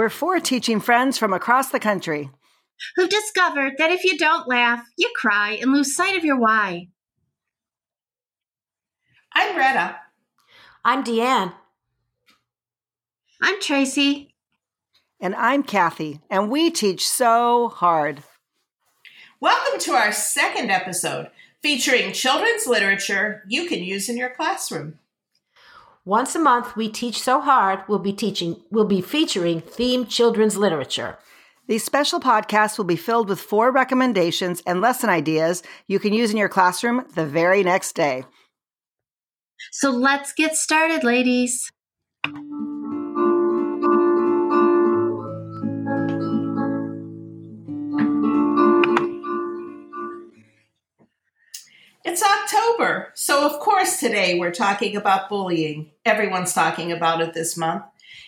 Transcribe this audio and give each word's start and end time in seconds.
We're 0.00 0.08
four 0.08 0.40
teaching 0.40 0.80
friends 0.80 1.18
from 1.18 1.34
across 1.34 1.68
the 1.68 1.78
country 1.78 2.30
who've 2.96 3.10
discovered 3.10 3.74
that 3.76 3.90
if 3.90 4.02
you 4.02 4.16
don't 4.16 4.48
laugh, 4.48 4.82
you 4.96 5.12
cry 5.14 5.58
and 5.60 5.72
lose 5.72 5.94
sight 5.94 6.16
of 6.16 6.24
your 6.24 6.38
why. 6.40 6.88
I'm 9.34 9.54
Retta. 9.54 9.96
I'm 10.86 11.04
Deanne. 11.04 11.52
I'm 13.42 13.60
Tracy. 13.60 14.34
And 15.20 15.34
I'm 15.34 15.62
Kathy, 15.62 16.22
and 16.30 16.50
we 16.50 16.70
teach 16.70 17.06
so 17.06 17.68
hard. 17.68 18.22
Welcome 19.38 19.78
to 19.80 19.92
our 19.92 20.12
second 20.12 20.70
episode 20.70 21.28
featuring 21.60 22.14
children's 22.14 22.66
literature 22.66 23.44
you 23.48 23.68
can 23.68 23.84
use 23.84 24.08
in 24.08 24.16
your 24.16 24.30
classroom. 24.30 24.98
Once 26.06 26.34
a 26.34 26.38
month, 26.38 26.76
we 26.76 26.88
teach 26.88 27.20
so 27.20 27.40
hard. 27.40 27.80
We'll 27.86 27.98
be 27.98 28.12
teaching. 28.12 28.62
We'll 28.70 28.86
be 28.86 29.02
featuring 29.02 29.60
themed 29.60 30.08
children's 30.08 30.56
literature. 30.56 31.18
These 31.68 31.84
special 31.84 32.20
podcasts 32.20 32.78
will 32.78 32.86
be 32.86 32.96
filled 32.96 33.28
with 33.28 33.38
four 33.38 33.70
recommendations 33.70 34.62
and 34.66 34.80
lesson 34.80 35.10
ideas 35.10 35.62
you 35.86 35.98
can 35.98 36.12
use 36.12 36.30
in 36.30 36.36
your 36.36 36.48
classroom 36.48 37.04
the 37.14 37.26
very 37.26 37.62
next 37.62 37.92
day. 37.92 38.24
So 39.72 39.90
let's 39.90 40.32
get 40.32 40.56
started, 40.56 41.04
ladies. 41.04 41.70
So 53.30 53.46
of 53.46 53.60
course 53.60 54.00
today 54.00 54.36
we're 54.40 54.50
talking 54.50 54.96
about 54.96 55.28
bullying. 55.28 55.92
Everyone's 56.04 56.52
talking 56.52 56.90
about 56.90 57.20
it 57.20 57.32
this 57.32 57.56
month. 57.56 57.84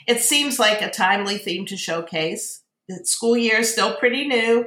It 0.06 0.20
seems 0.20 0.60
like 0.60 0.80
a 0.80 0.92
timely 0.92 1.38
theme 1.38 1.66
to 1.66 1.76
showcase. 1.76 2.62
The 2.88 3.04
school 3.04 3.36
year 3.36 3.58
is 3.58 3.72
still 3.72 3.96
pretty 3.96 4.28
new. 4.28 4.66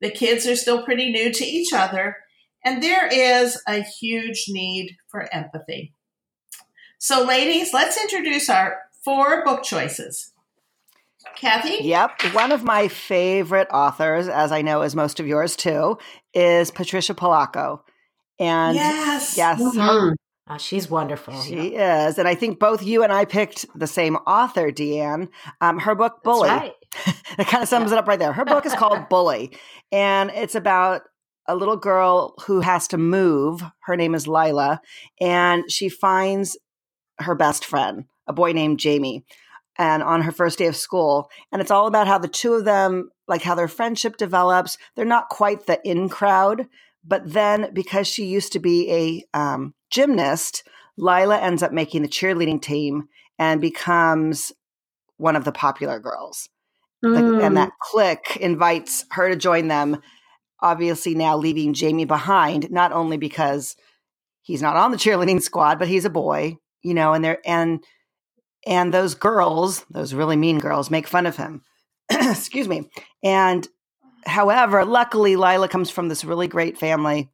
The 0.00 0.08
kids 0.08 0.46
are 0.46 0.56
still 0.56 0.82
pretty 0.84 1.12
new 1.12 1.30
to 1.30 1.44
each 1.44 1.74
other. 1.74 2.16
And 2.64 2.82
there 2.82 3.06
is 3.08 3.60
a 3.68 3.82
huge 3.82 4.46
need 4.48 4.96
for 5.10 5.28
empathy. 5.34 5.92
So, 6.98 7.22
ladies, 7.22 7.74
let's 7.74 8.00
introduce 8.00 8.48
our 8.48 8.78
four 9.04 9.44
book 9.44 9.64
choices. 9.64 10.32
Kathy? 11.36 11.84
Yep. 11.84 12.22
One 12.32 12.52
of 12.52 12.64
my 12.64 12.88
favorite 12.88 13.68
authors, 13.70 14.28
as 14.28 14.50
I 14.50 14.62
know 14.62 14.80
as 14.80 14.96
most 14.96 15.20
of 15.20 15.26
yours 15.26 15.56
too, 15.56 15.98
is 16.32 16.70
Patricia 16.70 17.12
Polacco. 17.12 17.80
And 18.38 18.76
yes, 18.76 19.36
yes, 19.36 19.60
mm-hmm. 19.60 20.14
Uh, 20.46 20.58
she's 20.58 20.90
wonderful. 20.90 21.40
She 21.40 21.72
yeah. 21.72 22.08
is. 22.08 22.18
And 22.18 22.28
I 22.28 22.34
think 22.34 22.58
both 22.58 22.82
you 22.82 23.02
and 23.02 23.12
I 23.12 23.24
picked 23.24 23.64
the 23.74 23.86
same 23.86 24.16
author, 24.16 24.70
Deanne. 24.70 25.28
Um, 25.62 25.78
her 25.78 25.94
book, 25.94 26.22
Bully. 26.22 26.50
Right. 26.50 26.72
that 27.38 27.46
kind 27.46 27.62
of 27.62 27.68
sums 27.68 27.90
yeah. 27.90 27.96
it 27.96 28.00
up 28.00 28.06
right 28.06 28.18
there. 28.18 28.32
Her 28.32 28.44
book 28.44 28.66
is 28.66 28.74
called 28.74 29.08
Bully, 29.10 29.56
and 29.90 30.30
it's 30.30 30.54
about 30.54 31.02
a 31.46 31.56
little 31.56 31.76
girl 31.76 32.34
who 32.46 32.60
has 32.60 32.88
to 32.88 32.98
move. 32.98 33.62
Her 33.80 33.96
name 33.96 34.14
is 34.14 34.28
Lila, 34.28 34.80
and 35.20 35.70
she 35.70 35.88
finds 35.88 36.58
her 37.18 37.34
best 37.34 37.64
friend, 37.64 38.04
a 38.26 38.32
boy 38.32 38.52
named 38.52 38.78
Jamie, 38.78 39.24
and 39.78 40.02
on 40.02 40.22
her 40.22 40.32
first 40.32 40.58
day 40.58 40.66
of 40.66 40.76
school. 40.76 41.30
And 41.52 41.62
it's 41.62 41.70
all 41.70 41.86
about 41.86 42.06
how 42.06 42.18
the 42.18 42.28
two 42.28 42.54
of 42.54 42.64
them, 42.64 43.10
like 43.26 43.42
how 43.42 43.54
their 43.54 43.68
friendship 43.68 44.18
develops. 44.18 44.78
They're 44.94 45.04
not 45.04 45.30
quite 45.30 45.66
the 45.66 45.80
in 45.88 46.08
crowd, 46.08 46.66
but 47.06 47.22
then 47.24 47.70
because 47.72 48.06
she 48.06 48.24
used 48.26 48.52
to 48.52 48.58
be 48.58 48.90
a 48.90 49.38
um, 49.38 49.74
gymnast, 49.90 50.64
Lila 50.96 51.38
ends 51.38 51.62
up 51.62 51.72
making 51.72 52.02
the 52.02 52.08
cheerleading 52.08 52.62
team 52.62 53.08
and 53.38 53.60
becomes 53.60 54.52
one 55.16 55.36
of 55.36 55.44
the 55.44 55.52
popular 55.52 55.98
girls. 55.98 56.48
Mm. 57.04 57.44
and 57.44 57.56
that 57.58 57.72
clique 57.82 58.38
invites 58.40 59.04
her 59.10 59.28
to 59.28 59.36
join 59.36 59.68
them, 59.68 60.00
obviously 60.62 61.14
now 61.14 61.36
leaving 61.36 61.74
Jamie 61.74 62.06
behind, 62.06 62.70
not 62.70 62.92
only 62.92 63.18
because 63.18 63.76
he's 64.40 64.62
not 64.62 64.76
on 64.76 64.90
the 64.90 64.96
cheerleading 64.96 65.42
squad, 65.42 65.78
but 65.78 65.88
he's 65.88 66.06
a 66.06 66.10
boy, 66.10 66.56
you 66.82 66.94
know, 66.94 67.12
and 67.12 67.22
they're 67.22 67.40
and 67.44 67.84
and 68.66 68.94
those 68.94 69.14
girls, 69.14 69.84
those 69.90 70.14
really 70.14 70.36
mean 70.36 70.58
girls, 70.58 70.90
make 70.90 71.06
fun 71.06 71.26
of 71.26 71.36
him. 71.36 71.60
Excuse 72.10 72.68
me. 72.68 72.88
And 73.22 73.68
however, 74.26 74.84
luckily 74.84 75.36
Lila 75.36 75.68
comes 75.68 75.90
from 75.90 76.08
this 76.08 76.24
really 76.24 76.48
great 76.48 76.78
family 76.78 77.30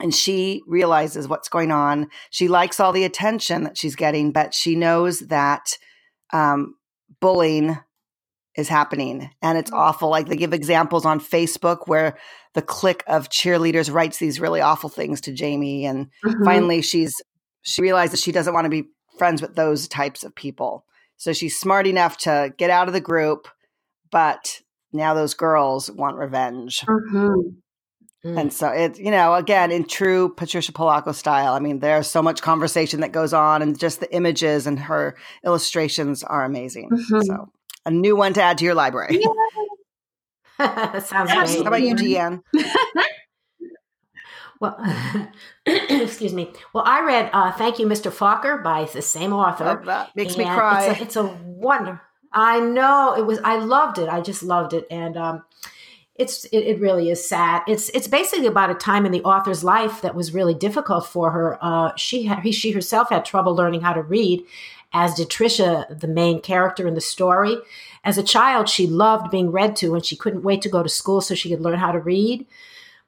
and 0.00 0.14
she 0.14 0.62
realizes 0.66 1.28
what's 1.28 1.48
going 1.48 1.70
on. 1.70 2.08
She 2.30 2.48
likes 2.48 2.80
all 2.80 2.92
the 2.92 3.04
attention 3.04 3.64
that 3.64 3.78
she's 3.78 3.96
getting, 3.96 4.32
but 4.32 4.54
she 4.54 4.74
knows 4.74 5.20
that 5.20 5.78
um, 6.32 6.74
bullying 7.20 7.78
is 8.56 8.68
happening 8.68 9.30
and 9.42 9.58
it's 9.58 9.70
mm-hmm. 9.70 9.80
awful. 9.80 10.10
Like 10.10 10.28
they 10.28 10.36
give 10.36 10.52
examples 10.52 11.04
on 11.04 11.20
Facebook 11.20 11.86
where 11.86 12.16
the 12.54 12.62
clique 12.62 13.02
of 13.06 13.28
cheerleaders 13.28 13.92
writes 13.92 14.18
these 14.18 14.40
really 14.40 14.60
awful 14.60 14.88
things 14.88 15.20
to 15.22 15.32
Jamie. 15.32 15.86
And 15.86 16.06
mm-hmm. 16.24 16.44
finally 16.44 16.82
she's, 16.82 17.14
she 17.62 17.82
realizes 17.82 18.20
she 18.20 18.32
doesn't 18.32 18.54
want 18.54 18.64
to 18.64 18.70
be 18.70 18.88
friends 19.18 19.42
with 19.42 19.54
those 19.54 19.88
types 19.88 20.24
of 20.24 20.34
people. 20.34 20.84
So 21.16 21.32
she's 21.32 21.58
smart 21.58 21.86
enough 21.86 22.18
to 22.18 22.52
get 22.56 22.70
out 22.70 22.88
of 22.88 22.94
the 22.94 23.00
group, 23.00 23.48
but 24.10 24.60
now 24.94 25.14
those 25.14 25.34
girls 25.34 25.90
want 25.90 26.16
revenge. 26.16 26.80
Mm-hmm. 26.80 27.40
Mm. 28.24 28.40
And 28.40 28.52
so 28.52 28.68
it, 28.68 28.98
you 28.98 29.10
know, 29.10 29.34
again, 29.34 29.70
in 29.70 29.84
true 29.84 30.32
Patricia 30.34 30.72
Polacco 30.72 31.14
style, 31.14 31.52
I 31.52 31.58
mean, 31.58 31.80
there's 31.80 32.06
so 32.06 32.22
much 32.22 32.40
conversation 32.40 33.00
that 33.00 33.12
goes 33.12 33.34
on 33.34 33.60
and 33.60 33.78
just 33.78 34.00
the 34.00 34.14
images 34.14 34.66
and 34.66 34.78
her 34.78 35.16
illustrations 35.44 36.22
are 36.22 36.44
amazing. 36.44 36.88
Mm-hmm. 36.90 37.20
So 37.20 37.50
a 37.84 37.90
new 37.90 38.16
one 38.16 38.32
to 38.34 38.42
add 38.42 38.58
to 38.58 38.64
your 38.64 38.74
library. 38.74 39.20
Yeah. 39.20 39.28
Sounds 41.00 41.32
great. 41.32 41.62
How 41.62 41.62
about 41.62 41.82
you, 41.82 41.96
Deanne? 41.96 42.40
well, 44.60 44.78
excuse 45.66 46.32
me. 46.32 46.52
Well, 46.72 46.84
I 46.86 47.04
read 47.04 47.28
uh, 47.32 47.50
"Thank 47.52 47.80
You, 47.80 47.86
Mr. 47.86 48.12
Falker" 48.12 48.62
by 48.62 48.84
the 48.84 49.02
same 49.02 49.32
author. 49.32 49.82
that 49.84 50.14
makes 50.14 50.36
me 50.36 50.44
cry. 50.44 50.86
It's 50.86 51.00
a, 51.00 51.02
it's 51.02 51.16
a 51.16 51.24
wonder. 51.44 52.00
I 52.34 52.60
know 52.60 53.14
it 53.16 53.24
was. 53.24 53.38
I 53.44 53.56
loved 53.56 53.98
it. 53.98 54.08
I 54.08 54.20
just 54.20 54.42
loved 54.42 54.72
it, 54.74 54.86
and 54.90 55.16
um, 55.16 55.44
it's 56.16 56.44
it, 56.46 56.58
it, 56.58 56.80
really 56.80 57.10
is 57.10 57.26
sad. 57.26 57.62
It's 57.68 57.88
it's 57.90 58.08
basically 58.08 58.46
about 58.46 58.70
a 58.70 58.74
time 58.74 59.06
in 59.06 59.12
the 59.12 59.22
author's 59.22 59.62
life 59.62 60.02
that 60.02 60.16
was 60.16 60.34
really 60.34 60.54
difficult 60.54 61.06
for 61.06 61.30
her. 61.30 61.58
Uh, 61.62 61.94
she 61.96 62.24
had, 62.24 62.42
she 62.54 62.72
herself 62.72 63.10
had 63.10 63.24
trouble 63.24 63.54
learning 63.54 63.82
how 63.82 63.92
to 63.92 64.02
read, 64.02 64.44
as 64.92 65.14
did 65.14 65.28
Trisha, 65.30 65.98
the 65.98 66.08
main 66.08 66.40
character 66.40 66.88
in 66.88 66.94
the 66.94 67.00
story. 67.00 67.56
As 68.02 68.18
a 68.18 68.22
child, 68.22 68.68
she 68.68 68.86
loved 68.86 69.30
being 69.30 69.50
read 69.52 69.76
to, 69.76 69.94
and 69.94 70.04
she 70.04 70.16
couldn't 70.16 70.42
wait 70.42 70.60
to 70.62 70.68
go 70.68 70.82
to 70.82 70.88
school 70.88 71.20
so 71.20 71.34
she 71.34 71.50
could 71.50 71.60
learn 71.60 71.78
how 71.78 71.92
to 71.92 72.00
read. 72.00 72.46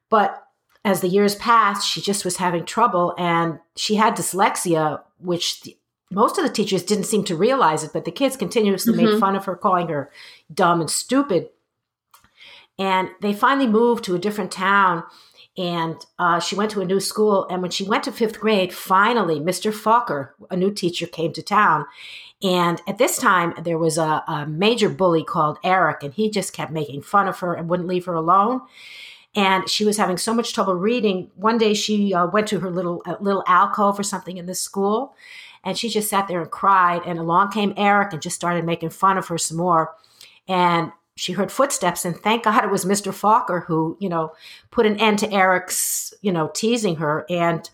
But 0.09 0.47
as 0.85 1.01
the 1.01 1.09
years 1.09 1.35
passed, 1.35 1.89
she 1.89 2.01
just 2.01 2.25
was 2.25 2.37
having 2.37 2.65
trouble, 2.65 3.13
and 3.19 3.59
she 3.75 3.97
had 3.97 4.17
dyslexia, 4.17 5.03
which 5.19 5.63
the, 5.63 5.77
most 6.11 6.39
of 6.39 6.45
the 6.45 6.53
teachers 6.53 6.85
didn't 6.85 7.05
seem 7.05 7.25
to 7.25 7.37
realize 7.37 7.83
it, 7.83 7.93
but 7.93 8.05
the 8.05 8.13
kids 8.13 8.37
continuously 8.37 8.95
mm-hmm. 8.95 9.13
made 9.13 9.21
fun 9.21 9.37
of 9.37 9.45
her, 9.45 9.57
calling 9.57 9.89
her 9.89 10.11
dumb 10.53 10.81
and 10.81 10.91
stupid 10.91 11.49
and 12.79 13.11
they 13.21 13.33
finally 13.33 13.67
moved 13.67 14.05
to 14.05 14.15
a 14.15 14.19
different 14.19 14.51
town. 14.51 15.05
And 15.59 15.97
uh, 16.19 16.39
she 16.39 16.55
went 16.55 16.71
to 16.73 16.83
a 16.83 16.85
new 16.85 17.01
school. 17.01 17.47
And 17.49 17.63
when 17.63 17.71
she 17.71 17.85
went 17.85 18.05
to 18.05 18.13
fifth 18.13 18.39
grade, 18.39 18.75
finally, 18.75 19.41
Mr. 19.41 19.73
Falker, 19.73 20.31
a 20.51 20.57
new 20.57 20.71
teacher, 20.71 21.07
came 21.07 21.33
to 21.33 21.43
town. 21.43 21.87
And 22.43 22.83
at 22.87 22.99
this 22.99 23.17
time, 23.17 23.55
there 23.63 23.79
was 23.79 23.97
a, 23.97 24.23
a 24.29 24.47
major 24.47 24.91
bully 24.91 25.25
called 25.25 25.57
Eric, 25.65 26.03
and 26.03 26.13
he 26.13 26.31
just 26.31 26.53
kept 26.53 26.71
making 26.71 27.01
fun 27.01 27.27
of 27.27 27.39
her 27.39 27.55
and 27.55 27.71
wouldn't 27.71 27.89
leave 27.89 28.05
her 28.05 28.15
alone 28.15 28.63
and 29.37 29.69
she 29.69 29.85
was 29.85 29.99
having 29.99 30.17
so 30.17 30.33
much 30.33 30.55
trouble 30.55 30.75
reading. 30.75 31.31
One 31.35 31.59
day 31.59 31.75
she 31.75 32.15
uh, 32.15 32.27
went 32.27 32.49
to 32.49 32.61
her 32.61 32.71
little 32.71 33.03
uh, 33.05 33.17
little 33.21 33.45
alcove 33.47 33.99
or 33.99 34.03
something 34.03 34.39
in 34.39 34.47
the 34.47 34.55
school, 34.55 35.15
and 35.67 35.77
she 35.77 35.89
just 35.89 36.09
sat 36.09 36.29
there 36.29 36.41
and 36.41 36.51
cried. 36.51 37.03
And 37.05 37.19
along 37.19 37.51
came 37.51 37.75
Eric 37.77 38.13
and 38.13 38.23
just 38.23 38.37
started 38.37 38.65
making 38.65 38.91
fun 38.91 39.19
of 39.19 39.27
her 39.27 39.37
some 39.37 39.57
more. 39.57 39.95
And 40.47 40.93
she 41.17 41.33
heard 41.33 41.51
footsteps 41.51 42.05
and 42.05 42.17
thank 42.17 42.45
God 42.45 42.63
it 42.63 42.71
was 42.71 42.85
Mr. 42.85 43.13
Falker 43.13 43.67
who, 43.67 43.97
you 44.01 44.09
know, 44.09 44.33
put 44.71 44.87
an 44.87 44.99
end 45.01 45.19
to 45.19 45.33
Eric's, 45.33 46.15
you 46.23 46.31
know, 46.31 46.53
teasing 46.55 46.97
her. 46.97 47.27
And 47.29 47.69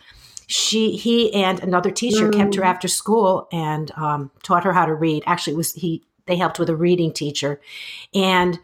she, 0.46 0.96
he 0.96 1.34
and 1.34 1.62
another 1.62 1.90
teacher 1.90 2.30
mm. 2.30 2.34
kept 2.34 2.54
her 2.54 2.62
mm. 2.62 2.66
after 2.66 2.88
school 2.88 3.46
and 3.52 3.90
um, 3.96 4.30
taught 4.42 4.64
her 4.64 4.72
how 4.72 4.86
to 4.86 4.94
read. 4.94 5.22
Actually, 5.26 5.56
was 5.56 5.74
he, 5.74 6.02
they 6.24 6.36
helped 6.36 6.58
with 6.58 6.70
a 6.70 6.76
reading 6.76 7.12
teacher. 7.12 7.60
And 8.14 8.58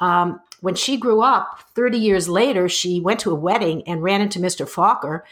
um, 0.00 0.40
when 0.62 0.76
she 0.76 0.96
grew 0.96 1.22
up, 1.22 1.58
30 1.74 1.98
years 1.98 2.28
later, 2.28 2.68
she 2.68 3.00
went 3.00 3.18
to 3.20 3.32
a 3.32 3.34
wedding 3.34 3.82
and 3.84 4.00
ran 4.00 4.20
into 4.20 4.38
Mr. 4.38 4.64
Falker, 4.64 5.22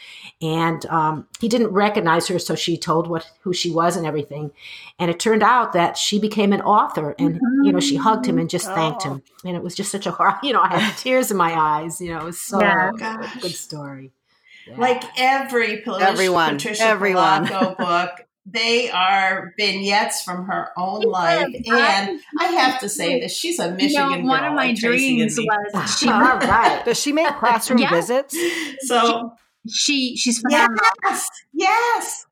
and 0.41 0.85
um, 0.87 1.25
he 1.39 1.47
didn't 1.47 1.69
recognize 1.69 2.27
her, 2.27 2.37
so 2.37 2.53
she 2.53 2.77
told 2.77 3.07
what 3.07 3.31
who 3.39 3.53
she 3.53 3.71
was 3.71 3.95
and 3.95 4.05
everything. 4.05 4.51
And 4.99 5.09
it 5.09 5.21
turned 5.21 5.41
out 5.41 5.71
that 5.71 5.97
she 5.97 6.19
became 6.19 6.51
an 6.51 6.61
author, 6.61 7.15
and 7.17 7.35
mm-hmm. 7.35 7.63
you 7.63 7.71
know 7.71 7.79
she 7.79 7.95
hugged 7.95 8.25
him 8.25 8.37
and 8.37 8.49
just 8.49 8.67
thanked 8.67 9.03
him, 9.03 9.23
oh. 9.25 9.47
and 9.47 9.55
it 9.55 9.63
was 9.63 9.73
just 9.73 9.89
such 9.89 10.05
a 10.05 10.11
hard, 10.11 10.35
you 10.43 10.51
know, 10.51 10.61
I 10.61 10.77
had 10.77 10.97
tears 10.97 11.31
in 11.31 11.37
my 11.37 11.57
eyes. 11.57 12.01
You 12.01 12.13
know, 12.13 12.19
it 12.19 12.25
was 12.25 12.39
so 12.39 12.59
yeah, 12.59 12.91
good 13.39 13.55
story. 13.55 14.11
Yeah. 14.67 14.75
Like 14.77 15.03
every 15.17 15.77
Patricia, 15.77 16.09
everyone, 16.09 16.57
Patricia 16.57 16.83
everyone. 16.83 17.45
book 17.77 18.27
they 18.45 18.89
are 18.89 19.53
vignettes 19.57 20.23
from 20.23 20.45
her 20.45 20.69
own 20.77 21.01
life, 21.01 21.53
and 21.71 22.19
I 22.39 22.45
have 22.45 22.79
to 22.79 22.89
say 22.89 23.19
this: 23.19 23.35
she's 23.37 23.59
a 23.59 23.71
Michigan 23.71 23.89
you 23.91 23.97
know, 23.99 24.15
girl. 24.15 24.25
one 24.25 24.43
of 24.43 24.53
my 24.53 24.67
like 24.67 24.75
dreams 24.77 25.37
was 25.37 25.99
she 25.99 26.09
All 26.09 26.19
right. 26.21 26.81
Does 26.85 26.99
she 26.99 27.11
make 27.11 27.27
classroom 27.37 27.79
Yeah. 27.79 27.91
visits? 27.91 28.35
So 28.87 29.33
she 29.69 30.17
she's 30.17 30.39
phenomenal. 30.41 30.83
yes, 31.03 31.29
yes, 31.53 32.25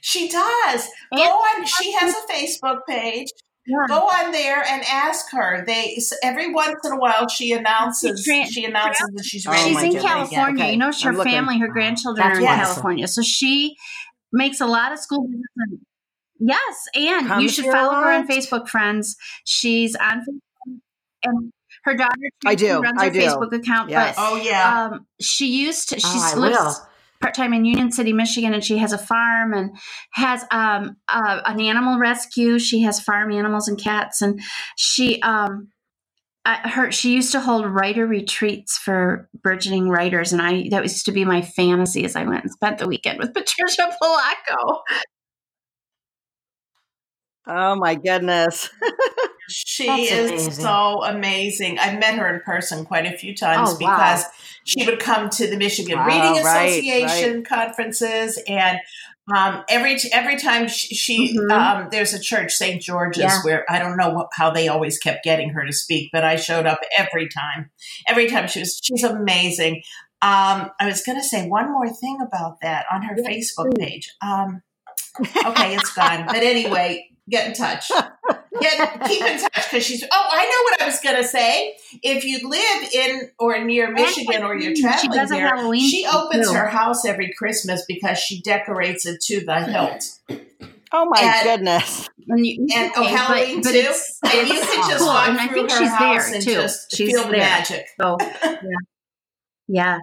she 0.00 0.28
does. 0.28 0.88
Go 1.14 1.22
on. 1.22 1.66
She 1.66 1.92
has 1.98 2.14
a 2.14 2.32
Facebook 2.32 2.80
page. 2.88 3.28
Yeah. 3.66 3.84
Go 3.86 3.98
on 3.98 4.32
there 4.32 4.64
and 4.66 4.82
ask 4.90 5.26
her. 5.32 5.62
They 5.66 6.00
every 6.22 6.54
once 6.54 6.76
in 6.86 6.92
a 6.92 6.96
while 6.96 7.28
she 7.28 7.52
announces 7.52 8.22
She 8.24 8.42
tra- 8.42 8.50
she 8.50 8.64
announces 8.64 9.10
that 9.14 9.24
she's 9.26 9.46
Oh 9.46 9.50
ready 9.50 9.64
She's 9.64 9.74
my 9.74 9.80
to 9.82 9.86
in 9.88 9.92
goodness. 9.92 10.04
again. 10.04 10.16
California. 10.30 10.62
Okay, 10.64 10.72
You 10.72 10.78
know, 10.78 10.86
her 10.86 11.08
I'm 11.10 11.16
looking. 11.18 11.32
family, 11.32 11.58
her 11.58 11.68
grandchildren 11.68 12.26
are 12.26 12.38
in 12.38 12.42
wonderful. 12.44 12.72
California. 12.72 13.08
So 13.08 13.20
she 13.20 13.76
makes 14.32 14.60
a 14.60 14.66
lot 14.66 14.92
of 14.92 14.98
school 14.98 15.26
visits. 15.26 15.44
And, 15.56 15.78
yes, 16.38 16.84
and 16.94 17.26
Comes 17.26 17.42
you 17.42 17.48
should 17.48 17.66
follow 17.66 17.94
her 17.94 18.12
on. 18.12 18.28
Facebook, 18.28 18.68
friends. 18.68 19.16
She's 19.44 19.96
on 19.96 20.20
Facebook, 20.20 20.78
and 21.24 21.52
her 21.84 21.94
daughter 21.94 22.14
I 22.44 22.54
do, 22.54 22.80
runs 22.80 23.00
I 23.00 23.06
her 23.06 23.10
do. 23.12 23.20
Facebook 23.20 23.52
account. 23.52 23.90
Yes. 23.90 24.16
Oh 24.18 24.36
yeah. 24.36 24.88
um, 24.92 25.06
she 25.20 25.46
used 25.46 25.90
to. 25.90 26.00
She 26.00 26.06
Oh, 26.06 26.34
lives 26.36 26.80
part 27.20 27.34
time 27.34 27.52
in 27.52 27.64
Union 27.64 27.90
City, 27.90 28.12
Michigan, 28.12 28.54
and 28.54 28.64
she 28.64 28.78
has 28.78 28.92
a 28.92 28.98
farm 28.98 29.52
and 29.52 29.76
has 30.12 30.44
um, 30.50 30.96
uh, 31.08 31.40
an 31.44 31.60
animal 31.60 31.98
rescue. 31.98 32.58
She 32.58 32.82
has 32.82 33.00
farm 33.00 33.32
animals 33.32 33.68
and 33.68 33.78
cats, 33.78 34.22
and 34.22 34.40
she 34.76 35.20
um, 35.22 35.68
I, 36.48 36.66
her 36.66 36.90
she 36.90 37.12
used 37.12 37.32
to 37.32 37.40
hold 37.40 37.66
writer 37.66 38.06
retreats 38.06 38.78
for 38.78 39.28
burgeoning 39.42 39.90
writers, 39.90 40.32
and 40.32 40.40
I 40.40 40.68
that 40.70 40.82
used 40.82 41.04
to 41.04 41.12
be 41.12 41.26
my 41.26 41.42
fantasy 41.42 42.06
as 42.06 42.16
I 42.16 42.24
went 42.24 42.42
and 42.42 42.50
spent 42.50 42.78
the 42.78 42.88
weekend 42.88 43.18
with 43.18 43.34
Patricia 43.34 43.94
Polacco. 44.02 44.78
Oh 47.46 47.76
my 47.76 47.94
goodness. 47.94 48.70
She 49.50 49.86
That's 49.86 50.12
is 50.12 50.30
amazing. 50.30 50.52
so 50.52 51.02
amazing. 51.04 51.78
I've 51.78 51.98
met 51.98 52.16
her 52.18 52.28
in 52.34 52.40
person 52.40 52.84
quite 52.84 53.06
a 53.06 53.16
few 53.16 53.32
oh, 53.32 53.34
times 53.34 53.70
Oh, 53.70 53.78
wow. 53.80 53.96
because 53.96 54.24
she 54.64 54.84
would 54.84 55.00
come 55.00 55.30
to 55.30 55.46
the 55.46 55.56
Michigan 55.56 55.98
Wow, 55.98 56.06
Reading 56.06 56.44
right, 56.44 56.66
Association 56.66 57.44
conferences, 57.44 58.38
and 58.46 58.78
um, 59.34 59.64
every 59.68 59.96
every 60.12 60.36
time 60.36 60.68
she, 60.68 60.94
she 60.94 61.36
Mhm. 61.38 61.50
um, 61.52 61.88
there's 61.90 62.14
a 62.14 62.20
church, 62.20 62.52
St. 62.52 62.80
George's, 62.80 63.22
Yeah. 63.22 63.40
where 63.42 63.64
I 63.70 63.78
don't 63.78 63.96
know 63.96 64.10
what, 64.10 64.28
how 64.34 64.50
they 64.50 64.68
always 64.68 64.98
kept 64.98 65.24
getting 65.24 65.50
her 65.50 65.64
to 65.66 65.72
speak, 65.72 66.10
but 66.12 66.24
I 66.24 66.36
showed 66.36 66.66
up 66.66 66.80
every 66.98 67.28
time. 67.28 67.70
Every 68.06 68.28
time 68.28 68.48
she 68.48 68.60
was, 68.60 68.80
she's 68.82 69.04
amazing. 69.04 69.82
Um, 70.20 70.70
I 70.80 70.86
was 70.86 71.02
going 71.02 71.18
to 71.18 71.24
say 71.24 71.46
one 71.46 71.70
more 71.72 71.88
thing 71.88 72.18
about 72.26 72.60
that 72.62 72.86
on 72.90 73.02
her 73.02 73.14
Facebook 73.16 73.76
page. 73.78 74.10
Um, 74.20 74.62
okay, 75.46 75.74
it's 75.76 75.92
gone. 75.94 76.26
But 76.26 76.36
anyway, 76.42 77.06
get 77.30 77.46
in 77.46 77.52
touch. 77.54 77.90
Get 78.60 79.04
keep 79.06 79.22
in 79.22 79.38
touch 79.40 79.52
because 79.70 79.84
she's. 79.84 80.02
Oh, 80.04 80.08
I 80.30 80.44
know 80.44 80.62
what 80.64 80.82
I 80.82 80.86
was 80.86 81.00
gonna 81.00 81.24
say. 81.24 81.74
If 82.02 82.24
you 82.24 82.48
live 82.48 82.92
in 82.92 83.30
or 83.38 83.62
near 83.64 83.90
Michigan 83.92 84.42
or 84.42 84.56
you're 84.56 84.74
traveling 84.76 85.12
does 85.12 85.30
a 85.30 85.34
there, 85.34 85.48
Halloween 85.56 85.88
she 85.88 86.06
opens 86.06 86.48
too. 86.48 86.54
her 86.54 86.68
house 86.68 87.04
every 87.04 87.32
Christmas 87.36 87.84
because 87.86 88.18
she 88.18 88.40
decorates 88.42 89.06
it 89.06 89.20
to 89.22 89.44
the 89.44 89.64
hilt. 89.64 90.18
Oh 90.92 91.04
my 91.10 91.20
And- 91.20 91.44
goodness. 91.44 92.08
And, 92.30 92.46
you, 92.46 92.66
And 92.74 92.92
oh, 92.96 93.02
okay, 93.02 93.12
but- 93.12 93.18
Halloween 93.20 93.62
but 93.62 93.70
too. 93.72 93.78
it's- 93.78 94.18
And 94.24 94.48
you 94.48 94.54
can 94.60 94.88
just 94.90 94.98
cool, 94.98 95.06
walk 95.06 95.28
and 95.28 95.38
I 95.38 95.48
think 95.48 95.70
her 95.70 95.78
she's 95.78 95.88
house 95.88 96.26
there 96.26 96.34
and 96.34 96.44
too. 96.44 96.52
just 96.54 96.94
she's 96.96 97.10
feel 97.10 97.24
the 97.24 97.30
there. 97.30 97.40
magic. 97.40 97.86
So 98.00 98.16
yeah, 98.20 98.58
yeah. 99.68 99.98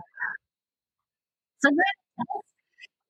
So 1.59 1.69
then, 1.69 2.41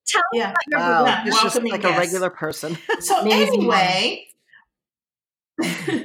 tell 0.07 0.21
me 0.33 0.39
about 0.41 0.55
your 0.69 0.79
Wow. 0.79 1.23
It's 1.25 1.41
just 1.41 1.55
welcoming 1.55 1.71
like 1.71 1.83
a 1.83 1.97
regular 1.97 2.29
person. 2.29 2.77
So 2.99 3.21
Amazing. 3.21 3.53
anyway, 3.59 4.27
moving 5.59 5.95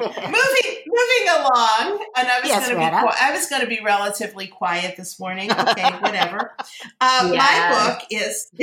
moving 0.86 1.28
along, 1.28 2.06
and 2.16 2.28
I 2.28 2.38
was 2.40 2.48
Yes, 2.48 2.68
going 2.68 2.78
to 2.78 2.90
be. 2.90 2.96
I 3.20 3.32
was 3.32 3.48
going 3.48 3.62
to 3.62 3.68
be 3.68 3.80
relatively 3.84 4.46
quiet 4.46 4.96
this 4.96 5.18
morning. 5.18 5.50
Okay, 5.50 5.90
whatever. 6.00 6.54
Um, 7.00 7.32
My 7.36 7.96
book 7.96 8.06
is 8.10 8.48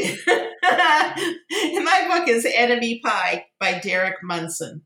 my 0.64 2.08
book 2.10 2.30
is 2.30 2.48
Enemy 2.50 3.02
Pie 3.04 3.48
by 3.60 3.80
Derek 3.80 4.24
Munson. 4.24 4.84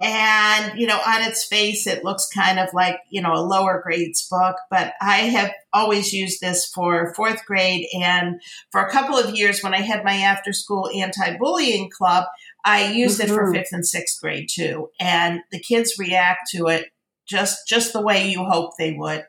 And, 0.00 0.78
you 0.78 0.86
know, 0.86 1.00
on 1.04 1.22
its 1.22 1.44
face, 1.44 1.84
it 1.88 2.04
looks 2.04 2.28
kind 2.28 2.60
of 2.60 2.68
like, 2.72 3.00
you 3.10 3.20
know, 3.20 3.32
a 3.32 3.42
lower 3.42 3.82
grades 3.84 4.28
book, 4.28 4.54
but 4.70 4.92
I 5.00 5.16
have 5.22 5.50
always 5.72 6.12
used 6.12 6.40
this 6.40 6.66
for 6.66 7.12
fourth 7.14 7.44
grade. 7.46 7.84
And 8.00 8.40
for 8.70 8.80
a 8.80 8.90
couple 8.92 9.18
of 9.18 9.34
years, 9.34 9.60
when 9.60 9.74
I 9.74 9.80
had 9.80 10.04
my 10.04 10.14
after 10.14 10.52
school 10.52 10.88
anti 10.94 11.36
bullying 11.36 11.90
club, 11.90 12.26
I 12.68 12.92
used 12.92 13.20
it 13.20 13.28
for 13.28 13.46
Mhm. 13.50 13.54
fifth 13.54 13.72
and 13.72 13.86
sixth 13.86 14.20
grade 14.20 14.48
too. 14.52 14.90
And 15.00 15.40
the 15.50 15.60
kids 15.60 15.98
react 15.98 16.50
to 16.50 16.66
it 16.66 16.86
just, 17.26 17.66
just 17.68 17.92
the 17.92 18.00
way 18.02 18.28
you 18.28 18.44
hope 18.44 18.72
they 18.78 18.92
would. 18.92 19.24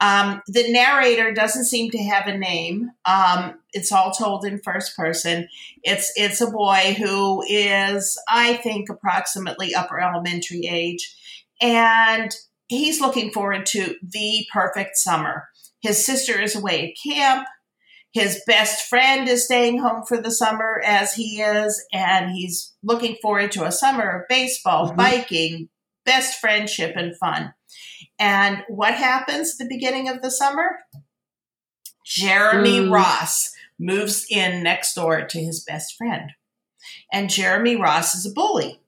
Um, 0.00 0.42
the 0.46 0.70
narrator 0.72 1.32
doesn't 1.32 1.64
seem 1.64 1.90
to 1.90 2.02
have 2.04 2.26
a 2.26 2.36
name. 2.36 2.90
Um, 3.04 3.60
it's 3.72 3.92
all 3.92 4.10
told 4.12 4.44
in 4.44 4.60
first 4.62 4.96
person. 4.96 5.48
It's 5.82 6.12
it's 6.16 6.40
a 6.40 6.50
boy 6.50 6.94
who 6.98 7.42
is, 7.48 8.18
I 8.28 8.54
think, 8.58 8.88
approximately 8.90 9.74
upper 9.74 10.00
elementary 10.00 10.66
age, 10.68 11.14
and 11.62 12.30
he's 12.68 13.00
looking 13.00 13.30
forward 13.30 13.64
to 13.66 13.96
the 14.02 14.46
perfect 14.52 14.96
summer. 14.96 15.48
His 15.80 16.04
sister 16.04 16.40
is 16.40 16.54
away 16.54 16.90
at 16.90 17.10
camp. 17.10 17.46
His 18.16 18.40
best 18.46 18.88
friend 18.88 19.28
is 19.28 19.44
staying 19.44 19.78
home 19.78 20.06
for 20.06 20.16
the 20.16 20.30
summer 20.30 20.80
as 20.82 21.12
he 21.12 21.42
is, 21.42 21.84
and 21.92 22.30
he's 22.30 22.72
looking 22.82 23.18
forward 23.20 23.52
to 23.52 23.66
a 23.66 23.70
summer 23.70 24.08
of 24.08 24.28
baseball, 24.28 24.90
Mhm. 24.90 24.96
biking, 24.96 25.68
best 26.06 26.40
friendship, 26.40 26.94
and 26.96 27.14
fun. 27.18 27.52
And 28.18 28.64
what 28.68 28.94
happens 28.94 29.50
at 29.50 29.58
the 29.58 29.68
beginning 29.68 30.08
of 30.08 30.22
the 30.22 30.30
summer? 30.30 30.78
Jeremy 32.06 32.80
Mm. 32.80 32.90
Ross 32.90 33.52
moves 33.78 34.24
in 34.30 34.62
next 34.62 34.94
door 34.94 35.26
to 35.26 35.38
his 35.38 35.62
best 35.62 35.94
friend. 35.98 36.32
And 37.12 37.28
Jeremy 37.28 37.76
Ross 37.76 38.14
is 38.14 38.24
a 38.24 38.30
bully. 38.32 38.80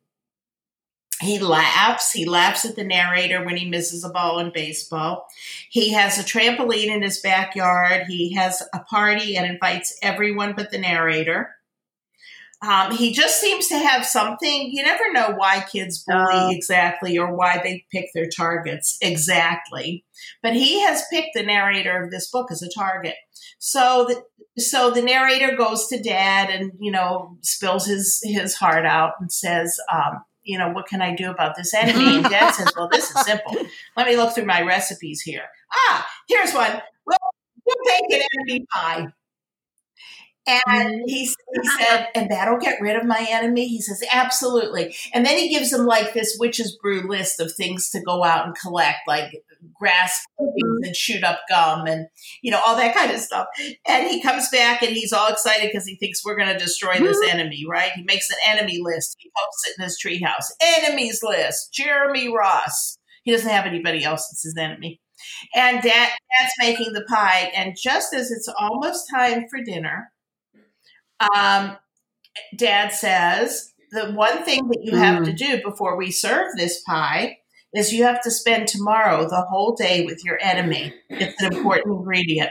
He 1.20 1.38
laughs. 1.40 2.12
He 2.12 2.24
laughs 2.24 2.64
at 2.64 2.76
the 2.76 2.84
narrator 2.84 3.44
when 3.44 3.56
he 3.56 3.68
misses 3.68 4.04
a 4.04 4.08
ball 4.10 4.38
in 4.38 4.52
baseball. 4.52 5.26
He 5.68 5.92
has 5.92 6.18
a 6.18 6.22
trampoline 6.22 6.86
in 6.94 7.02
his 7.02 7.20
backyard. 7.20 8.04
He 8.08 8.34
has 8.34 8.62
a 8.72 8.80
party 8.80 9.36
and 9.36 9.44
invites 9.50 9.98
everyone 10.02 10.54
but 10.56 10.70
the 10.70 10.78
narrator. 10.78 11.50
Um, 12.60 12.90
he 12.92 13.12
just 13.12 13.40
seems 13.40 13.68
to 13.68 13.78
have 13.78 14.04
something. 14.04 14.70
You 14.72 14.82
never 14.82 15.12
know 15.12 15.30
why 15.36 15.64
kids 15.70 16.02
bully 16.04 16.26
Oh. 16.32 16.50
exactly 16.50 17.16
or 17.16 17.32
why 17.34 17.60
they 17.62 17.84
pick 17.92 18.06
their 18.14 18.28
targets 18.28 18.98
exactly. 19.00 20.04
But 20.42 20.54
he 20.54 20.80
has 20.80 21.04
picked 21.10 21.34
the 21.34 21.44
narrator 21.44 22.02
of 22.02 22.10
this 22.10 22.28
book 22.28 22.50
as 22.50 22.62
a 22.62 22.70
target. 22.70 23.14
So 23.60 24.06
the, 24.08 24.60
so 24.60 24.90
the 24.90 25.02
narrator 25.02 25.56
goes 25.56 25.86
to 25.88 26.02
dad 26.02 26.50
and 26.50 26.72
you 26.80 26.90
know 26.90 27.36
spills 27.42 27.86
his 27.86 28.20
his 28.24 28.54
heart 28.56 28.84
out 28.84 29.12
and 29.20 29.30
says, 29.30 29.78
um, 29.92 30.24
you 30.48 30.58
know, 30.58 30.70
what 30.70 30.86
can 30.88 31.02
I 31.02 31.14
do 31.14 31.30
about 31.30 31.54
this 31.56 31.74
enemy? 31.74 32.16
And 32.16 32.24
dad 32.24 32.52
says, 32.52 32.72
well, 32.76 32.88
this 32.90 33.10
is 33.10 33.24
simple. 33.24 33.54
Let 33.96 34.06
me 34.06 34.16
look 34.16 34.34
through 34.34 34.46
my 34.46 34.62
recipes 34.62 35.20
here. 35.20 35.44
Ah, 35.72 36.08
here's 36.28 36.52
one. 36.54 36.82
Well, 37.06 37.18
we'll 37.66 37.76
take 37.86 38.20
an 38.20 38.26
enemy 38.38 38.66
pie. 38.72 39.06
And 40.48 40.88
mm-hmm. 40.88 41.06
he, 41.06 41.24
he 41.24 41.68
said, 41.78 42.08
and 42.14 42.30
that'll 42.30 42.58
get 42.58 42.80
rid 42.80 42.96
of 42.96 43.04
my 43.04 43.26
enemy? 43.28 43.68
He 43.68 43.80
says, 43.80 44.02
absolutely. 44.10 44.94
And 45.12 45.26
then 45.26 45.38
he 45.38 45.48
gives 45.48 45.72
him 45.72 45.84
like 45.84 46.14
this 46.14 46.36
witch's 46.40 46.76
brew 46.76 47.06
list 47.08 47.40
of 47.40 47.52
things 47.52 47.90
to 47.90 48.00
go 48.00 48.24
out 48.24 48.46
and 48.46 48.56
collect, 48.56 49.00
like 49.06 49.32
grass 49.74 50.24
clippings 50.36 50.86
and 50.86 50.96
shoot 50.96 51.24
up 51.24 51.40
gum 51.48 51.86
and, 51.86 52.06
you 52.42 52.50
know, 52.50 52.60
all 52.66 52.76
that 52.76 52.94
kind 52.94 53.10
of 53.10 53.20
stuff. 53.20 53.46
And 53.86 54.08
he 54.08 54.22
comes 54.22 54.48
back 54.50 54.82
and 54.82 54.92
he's 54.92 55.12
all 55.12 55.28
excited 55.28 55.70
because 55.70 55.86
he 55.86 55.96
thinks 55.96 56.24
we're 56.24 56.36
going 56.36 56.52
to 56.52 56.58
destroy 56.58 56.98
this 56.98 57.18
mm-hmm. 57.18 57.38
enemy, 57.38 57.64
right? 57.68 57.92
He 57.94 58.02
makes 58.04 58.30
an 58.30 58.38
enemy 58.46 58.80
list. 58.82 59.16
He 59.18 59.30
posts 59.36 59.68
it 59.68 59.74
in 59.78 59.84
his 59.84 59.98
treehouse. 60.02 60.46
Enemies 60.60 61.20
list, 61.22 61.72
Jeremy 61.72 62.32
Ross. 62.34 62.98
He 63.24 63.32
doesn't 63.32 63.50
have 63.50 63.66
anybody 63.66 64.04
else 64.04 64.28
that's 64.30 64.44
his 64.44 64.56
enemy. 64.58 65.00
And 65.54 65.82
dad, 65.82 66.10
dad's 66.38 66.52
making 66.60 66.92
the 66.92 67.04
pie. 67.08 67.50
And 67.54 67.76
just 67.76 68.14
as 68.14 68.30
it's 68.30 68.48
almost 68.58 69.10
time 69.12 69.46
for 69.50 69.62
dinner, 69.62 70.10
um, 71.20 71.76
dad 72.56 72.92
says 72.92 73.72
the 73.90 74.12
one 74.12 74.44
thing 74.44 74.68
that 74.68 74.80
you 74.82 74.96
have 74.96 75.24
to 75.24 75.32
do 75.32 75.62
before 75.62 75.96
we 75.96 76.10
serve 76.10 76.56
this 76.56 76.82
pie 76.82 77.38
is 77.74 77.92
you 77.92 78.04
have 78.04 78.20
to 78.22 78.30
spend 78.30 78.68
tomorrow 78.68 79.28
the 79.28 79.42
whole 79.42 79.74
day 79.74 80.04
with 80.04 80.24
your 80.24 80.38
enemy. 80.42 80.94
It's 81.08 81.42
an 81.42 81.54
important 81.54 81.96
ingredient. 81.96 82.50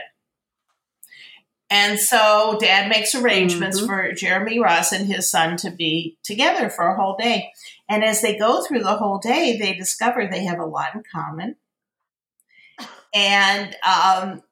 And 1.70 2.00
so 2.00 2.56
dad 2.60 2.88
makes 2.88 3.14
arrangements 3.14 3.80
Mhm. 3.80 3.86
for 3.86 4.12
Jeremy 4.12 4.58
Ross 4.58 4.90
and 4.90 5.06
his 5.06 5.30
son 5.30 5.56
to 5.58 5.70
be 5.70 6.16
together 6.24 6.70
for 6.70 6.88
a 6.88 6.96
whole 6.96 7.16
day. 7.16 7.52
And 7.88 8.02
as 8.04 8.22
they 8.22 8.38
go 8.38 8.64
through 8.64 8.82
the 8.82 8.96
whole 8.96 9.18
day, 9.18 9.58
they 9.58 9.74
discover 9.74 10.26
they 10.26 10.44
have 10.44 10.58
a 10.58 10.64
lot 10.64 10.94
in 10.94 11.02
common. 11.12 11.56
And 13.14 13.76
um, 13.86 14.42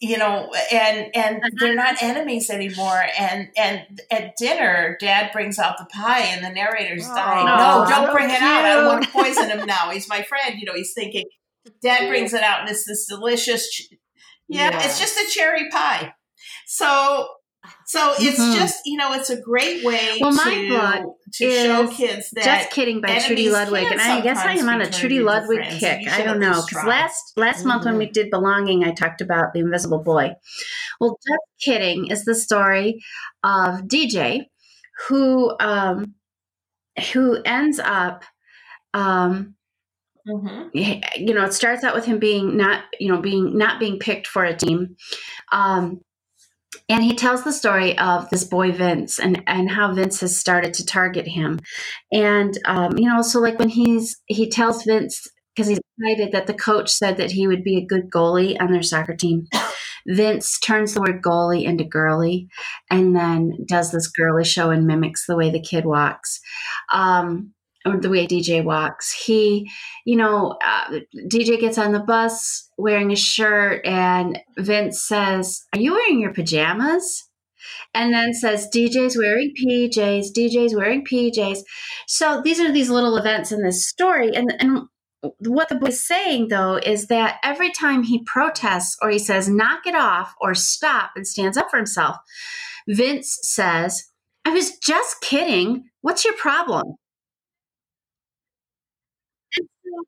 you 0.00 0.18
know 0.18 0.50
and 0.72 1.14
and 1.14 1.36
uh-huh. 1.36 1.50
they're 1.58 1.74
not 1.74 2.02
enemies 2.02 2.50
anymore. 2.50 3.02
And 3.18 3.48
and 3.56 4.00
at 4.10 4.36
dinner 4.36 4.96
dad 5.00 5.30
brings 5.32 5.58
out 5.58 5.78
the 5.78 5.86
pie 5.86 6.20
and 6.22 6.44
the 6.44 6.50
narrator's 6.50 7.06
Oh, 7.08 7.14
dying. 7.14 7.46
No 7.46 7.86
don't 7.88 8.06
so 8.08 8.12
bring 8.12 8.30
it 8.30 8.40
out. 8.42 8.64
I 8.64 8.74
cute. 8.74 8.86
want 8.86 9.04
to 9.04 9.10
poison 9.10 9.50
him 9.50 9.66
now. 9.66 9.90
He's 9.90 10.08
my 10.08 10.22
friend. 10.22 10.56
You 10.58 10.66
know 10.66 10.74
he's 10.74 10.92
thinking 10.94 11.24
dad 11.82 12.08
brings 12.08 12.32
it 12.34 12.42
out 12.42 12.60
and 12.60 12.68
it's 12.70 12.84
this 12.86 13.06
delicious 13.06 13.70
ch- 13.70 13.88
yeah, 14.48 14.70
Yeah. 14.70 14.84
it's 14.84 14.98
just 14.98 15.16
a 15.16 15.30
cherry 15.32 15.70
pie. 15.70 16.12
So 16.66 17.26
so 17.86 18.14
it's 18.18 18.38
Mhm. 18.40 18.54
just 18.54 18.80
you 18.84 18.96
know 18.96 19.12
it's 19.12 19.30
a 19.30 19.40
great 19.40 19.84
way 19.84 20.18
Well, 20.20 20.32
my 20.32 20.42
to 20.44 21.04
to 21.32 21.50
show 21.50 21.88
kids 21.88 22.30
that 22.32 22.44
Just 22.44 22.70
kidding 22.70 23.00
by 23.00 23.18
Trudy 23.18 23.50
Ludwig, 23.50 23.86
and 23.90 24.00
I 24.00 24.20
guess 24.20 24.38
I 24.38 24.52
am 24.52 24.68
on 24.68 24.80
a 24.80 24.90
Trudy 24.90 25.20
Ludwig 25.20 25.62
kick. 25.80 26.08
I 26.08 26.22
don't 26.22 26.38
know 26.40 26.62
because 26.68 26.84
last 26.86 27.32
last 27.36 27.64
month 27.64 27.84
when 27.84 27.96
we 27.96 28.06
did 28.06 28.30
belonging, 28.30 28.84
I 28.84 28.92
talked 28.92 29.20
about 29.20 29.52
the 29.52 29.60
Invisible 29.60 30.02
Boy. 30.02 30.32
Well, 31.00 31.18
just 31.26 31.42
kidding 31.64 32.06
is 32.08 32.24
the 32.24 32.34
story 32.34 33.02
of 33.42 33.88
DJ, 33.88 34.46
who 35.08 35.56
um, 35.60 36.14
who 37.12 37.40
ends 37.44 37.80
up. 37.80 38.24
Um, 38.92 39.56
Mhm. 40.28 40.70
you 41.16 41.34
know, 41.34 41.44
it 41.44 41.52
starts 41.52 41.84
out 41.84 41.94
with 41.94 42.04
him 42.06 42.18
being 42.18 42.56
not, 42.56 42.84
you 42.98 43.12
know, 43.12 43.20
being 43.20 43.58
not 43.58 43.78
being 43.78 43.98
picked 43.98 44.26
for 44.26 44.44
a 44.44 44.56
team. 44.56 44.96
Um, 45.52 46.00
and 46.88 47.02
he 47.02 47.14
tells 47.14 47.44
the 47.44 47.52
story 47.52 47.98
of 47.98 48.28
this 48.30 48.44
boy 48.44 48.72
Vince 48.72 49.18
and 49.18 49.42
and 49.46 49.70
how 49.70 49.92
Vince 49.94 50.20
has 50.20 50.38
started 50.38 50.74
to 50.74 50.86
target 50.86 51.26
him, 51.26 51.60
and 52.12 52.58
um, 52.66 52.98
you 52.98 53.08
know, 53.08 53.22
so 53.22 53.40
like 53.40 53.58
when 53.58 53.68
he's 53.68 54.16
he 54.26 54.48
tells 54.48 54.84
Vince 54.84 55.26
because 55.54 55.68
he's 55.68 55.80
excited 55.98 56.32
that 56.32 56.46
the 56.46 56.54
coach 56.54 56.90
said 56.90 57.16
that 57.16 57.30
he 57.30 57.46
would 57.46 57.62
be 57.62 57.76
a 57.78 57.86
good 57.86 58.10
goalie 58.10 58.60
on 58.60 58.72
their 58.72 58.82
soccer 58.82 59.14
team. 59.14 59.46
Vince 60.06 60.58
turns 60.58 60.92
the 60.92 61.00
word 61.00 61.22
goalie 61.22 61.64
into 61.64 61.84
girly, 61.84 62.48
and 62.90 63.16
then 63.16 63.52
does 63.66 63.90
this 63.90 64.08
girly 64.08 64.44
show 64.44 64.70
and 64.70 64.86
mimics 64.86 65.26
the 65.26 65.36
way 65.36 65.50
the 65.50 65.62
kid 65.62 65.86
walks. 65.86 66.40
Um, 66.92 67.54
or 67.86 67.98
the 67.98 68.08
way 68.08 68.26
DJ 68.26 68.64
walks. 68.64 69.12
He, 69.12 69.70
you 70.04 70.16
know, 70.16 70.58
uh, 70.64 71.00
DJ 71.30 71.60
gets 71.60 71.78
on 71.78 71.92
the 71.92 72.00
bus 72.00 72.68
wearing 72.78 73.12
a 73.12 73.16
shirt, 73.16 73.84
and 73.84 74.38
Vince 74.58 75.02
says, 75.02 75.62
Are 75.72 75.80
you 75.80 75.92
wearing 75.92 76.20
your 76.20 76.32
pajamas? 76.32 77.24
And 77.94 78.12
then 78.12 78.34
says, 78.34 78.68
DJ's 78.74 79.16
wearing 79.16 79.54
PJs, 79.62 80.26
DJ's 80.36 80.74
wearing 80.74 81.04
PJs. 81.04 81.60
So 82.06 82.42
these 82.42 82.60
are 82.60 82.72
these 82.72 82.90
little 82.90 83.16
events 83.16 83.52
in 83.52 83.62
this 83.62 83.86
story. 83.86 84.34
And, 84.34 84.54
and 84.58 84.88
what 85.38 85.68
the 85.68 85.76
book 85.76 85.90
is 85.90 86.06
saying, 86.06 86.48
though, 86.48 86.76
is 86.76 87.06
that 87.06 87.38
every 87.42 87.70
time 87.70 88.02
he 88.02 88.22
protests 88.24 88.96
or 89.00 89.10
he 89.10 89.18
says, 89.18 89.48
knock 89.48 89.86
it 89.86 89.94
off 89.94 90.34
or 90.40 90.54
stop 90.54 91.12
and 91.16 91.26
stands 91.26 91.56
up 91.56 91.70
for 91.70 91.76
himself, 91.76 92.16
Vince 92.88 93.38
says, 93.42 94.10
I 94.44 94.50
was 94.50 94.76
just 94.78 95.20
kidding. 95.20 95.84
What's 96.02 96.24
your 96.24 96.34
problem? 96.34 96.96
And 99.56 99.68
so 99.84 100.04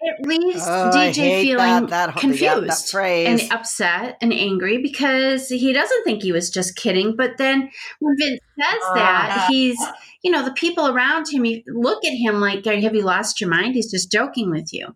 It 0.00 0.26
leaves 0.26 0.62
Oh, 0.64 0.90
DJ 0.94 1.42
feeling 1.42 1.86
that, 1.86 1.90
that, 1.90 2.16
confused 2.16 2.42
yeah, 2.42 2.60
that 2.60 3.26
and 3.26 3.52
upset 3.52 4.16
and 4.20 4.32
angry 4.32 4.78
because 4.78 5.48
he 5.48 5.72
doesn't 5.72 6.04
think 6.04 6.22
he 6.22 6.30
was 6.32 6.50
just 6.50 6.76
kidding. 6.76 7.16
But 7.16 7.36
then 7.38 7.70
when 7.98 8.16
Vince 8.18 8.40
says 8.60 8.80
that, 8.94 9.36
Uh. 9.36 9.52
he's, 9.52 9.78
you 10.22 10.30
know, 10.30 10.44
the 10.44 10.52
people 10.52 10.86
around 10.88 11.26
him 11.28 11.44
look 11.66 12.04
at 12.04 12.12
him 12.12 12.40
like, 12.40 12.64
Have 12.64 12.94
you 12.94 13.02
lost 13.02 13.40
your 13.40 13.50
mind? 13.50 13.74
He's 13.74 13.90
just 13.90 14.12
joking 14.12 14.50
with 14.50 14.72
you. 14.72 14.94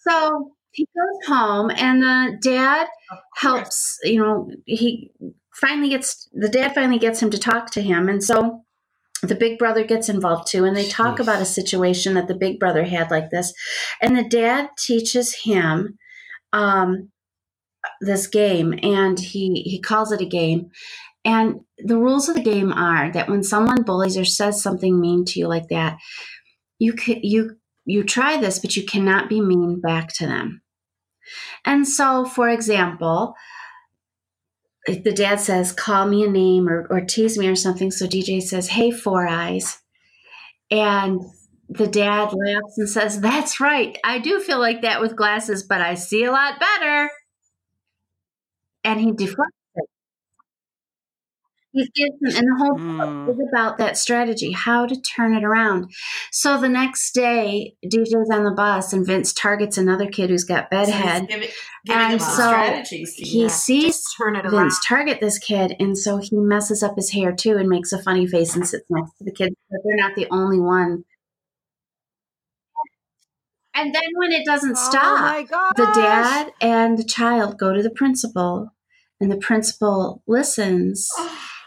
So 0.00 0.52
he 0.72 0.86
goes 0.94 1.28
home, 1.28 1.70
and 1.70 2.02
the 2.02 2.38
dad 2.42 2.88
helps, 3.36 3.98
you 4.02 4.18
know, 4.18 4.50
he 4.66 5.10
finally 5.54 5.88
gets 5.88 6.28
the 6.32 6.48
dad 6.48 6.74
finally 6.74 6.98
gets 6.98 7.20
him 7.20 7.30
to 7.30 7.38
talk 7.38 7.70
to 7.70 7.82
him. 7.82 8.08
And 8.08 8.22
so 8.22 8.64
the 9.22 9.36
big 9.36 9.58
brother 9.58 9.84
gets 9.84 10.08
involved 10.08 10.48
too 10.48 10.64
and 10.64 10.76
they 10.76 10.88
talk 10.88 11.18
Jeez. 11.18 11.22
about 11.22 11.42
a 11.42 11.46
situation 11.46 12.14
that 12.14 12.26
the 12.26 12.34
big 12.34 12.58
brother 12.58 12.84
had 12.84 13.10
like 13.10 13.30
this. 13.30 13.54
And 14.00 14.16
the 14.16 14.24
dad 14.24 14.70
teaches 14.76 15.42
him 15.44 15.96
um, 16.52 17.10
this 18.00 18.26
game 18.26 18.78
and 18.82 19.18
he 19.18 19.62
he 19.62 19.80
calls 19.80 20.12
it 20.12 20.20
a 20.20 20.26
game. 20.26 20.70
And 21.24 21.60
the 21.78 21.98
rules 21.98 22.28
of 22.28 22.34
the 22.34 22.42
game 22.42 22.72
are 22.72 23.12
that 23.12 23.28
when 23.28 23.44
someone 23.44 23.82
bullies 23.84 24.18
or 24.18 24.24
says 24.24 24.60
something 24.60 25.00
mean 25.00 25.24
to 25.26 25.38
you 25.38 25.46
like 25.46 25.68
that 25.68 25.98
you 26.80 26.92
can 26.94 27.20
you 27.22 27.56
you 27.84 28.02
try 28.02 28.36
this 28.36 28.58
but 28.58 28.76
you 28.76 28.84
cannot 28.84 29.28
be 29.28 29.40
mean 29.40 29.80
back 29.80 30.12
to 30.14 30.26
them. 30.26 30.62
And 31.64 31.86
so 31.86 32.24
for 32.24 32.48
example 32.48 33.34
the 34.86 35.12
dad 35.12 35.40
says 35.40 35.72
call 35.72 36.06
me 36.06 36.24
a 36.24 36.28
name 36.28 36.68
or, 36.68 36.86
or 36.90 37.00
tease 37.00 37.38
me 37.38 37.46
or 37.48 37.54
something 37.56 37.90
so 37.90 38.06
dj 38.06 38.42
says 38.42 38.68
hey 38.68 38.90
four 38.90 39.26
eyes. 39.26 39.78
And 40.70 41.20
the 41.68 41.86
dad 41.86 42.32
laughs 42.32 42.78
and 42.78 42.88
says 42.88 43.20
that's 43.20 43.60
right. 43.60 43.96
I 44.04 44.18
do 44.18 44.40
feel 44.40 44.58
like 44.58 44.82
that 44.82 45.00
with 45.00 45.16
glasses 45.16 45.62
but 45.62 45.80
i 45.80 45.94
see 45.94 46.24
a 46.24 46.32
lot 46.32 46.60
better. 46.60 47.10
And 48.84 49.00
he 49.00 49.12
deflects 49.12 49.61
he 51.72 51.90
gives 51.94 52.14
him 52.20 52.36
and 52.38 52.46
the 52.48 52.56
whole 52.58 52.78
Hmm. 52.78 53.04
book 53.26 53.36
is 53.36 53.48
about 53.52 53.78
that 53.78 53.96
strategy 53.96 54.52
how 54.52 54.86
to 54.86 55.00
turn 55.00 55.34
it 55.34 55.44
around 55.44 55.90
so 56.30 56.58
the 56.60 56.68
next 56.68 57.12
day 57.14 57.74
dj's 57.84 58.30
on 58.32 58.44
the 58.44 58.50
bus 58.56 58.92
and 58.92 59.06
vince 59.06 59.32
targets 59.32 59.78
another 59.78 60.06
kid 60.08 60.30
who's 60.30 60.44
got 60.44 60.68
So 60.70 60.92
he's 60.92 60.92
bedhead 60.92 61.28
giving, 61.28 61.48
giving 61.84 62.02
And 62.12 62.22
so 62.22 62.82
he 63.16 63.42
use. 63.42 63.52
sees 63.54 64.02
turn 64.16 64.36
it 64.36 64.44
around. 64.46 64.52
Vince 64.52 64.80
target 64.86 65.20
this 65.20 65.38
kid, 65.38 65.74
and 65.80 65.96
so 65.96 66.18
he 66.18 66.30
messes 66.32 66.82
up 66.82 66.94
his 66.96 67.10
hair 67.10 67.32
too 67.32 67.56
and 67.56 67.68
makes 67.68 67.92
a 67.92 68.02
funny 68.02 68.26
face 68.26 68.54
and 68.54 68.66
sits 68.66 68.84
next 68.90 69.12
to 69.18 69.24
the 69.24 69.32
kid. 69.32 69.52
But 69.70 69.80
they're 69.84 69.96
not 69.96 70.14
the 70.14 70.28
only 70.30 70.60
one. 70.60 71.04
And 73.74 73.94
then 73.94 74.02
when 74.16 74.32
it 74.32 74.44
doesn't 74.44 74.76
Oh 74.78 74.90
stop, 74.90 75.20
my 75.22 75.46
the 75.76 75.86
dad 75.94 76.52
and 76.60 76.98
the 76.98 77.04
child 77.04 77.58
go 77.58 77.72
to 77.72 77.82
the 77.82 77.90
principal, 77.90 78.70
and 79.20 79.30
the 79.32 79.36
principal 79.38 80.22
listens 80.26 81.08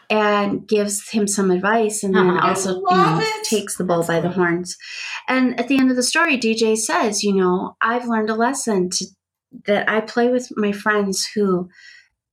and 0.10 0.68
gives 0.68 1.10
him 1.10 1.28
some 1.28 1.52
advice, 1.52 2.04
and 2.04 2.16
then 2.16 2.30
Uh-huh. 2.30 2.48
Also 2.50 2.76
you 2.76 2.82
know, 2.90 3.24
takes 3.44 3.78
the 3.78 3.84
bull 3.84 4.04
by 4.06 4.20
the 4.20 4.30
horns. 4.30 4.78
And 5.28 5.60
at 5.60 5.68
the 5.68 5.78
end 5.78 5.90
of 5.90 5.96
the 5.96 6.04
story, 6.04 6.38
DJ 6.38 6.76
says, 6.76 7.24
"You 7.24 7.34
know, 7.34 7.76
I've 7.82 8.08
learned 8.08 8.30
a 8.30 8.36
lesson 8.36 8.90
to 8.92 9.06
that 9.66 9.90
I 9.90 10.02
play 10.02 10.30
with 10.30 10.50
my 10.56 10.72
friends 10.72 11.28
who." 11.36 11.70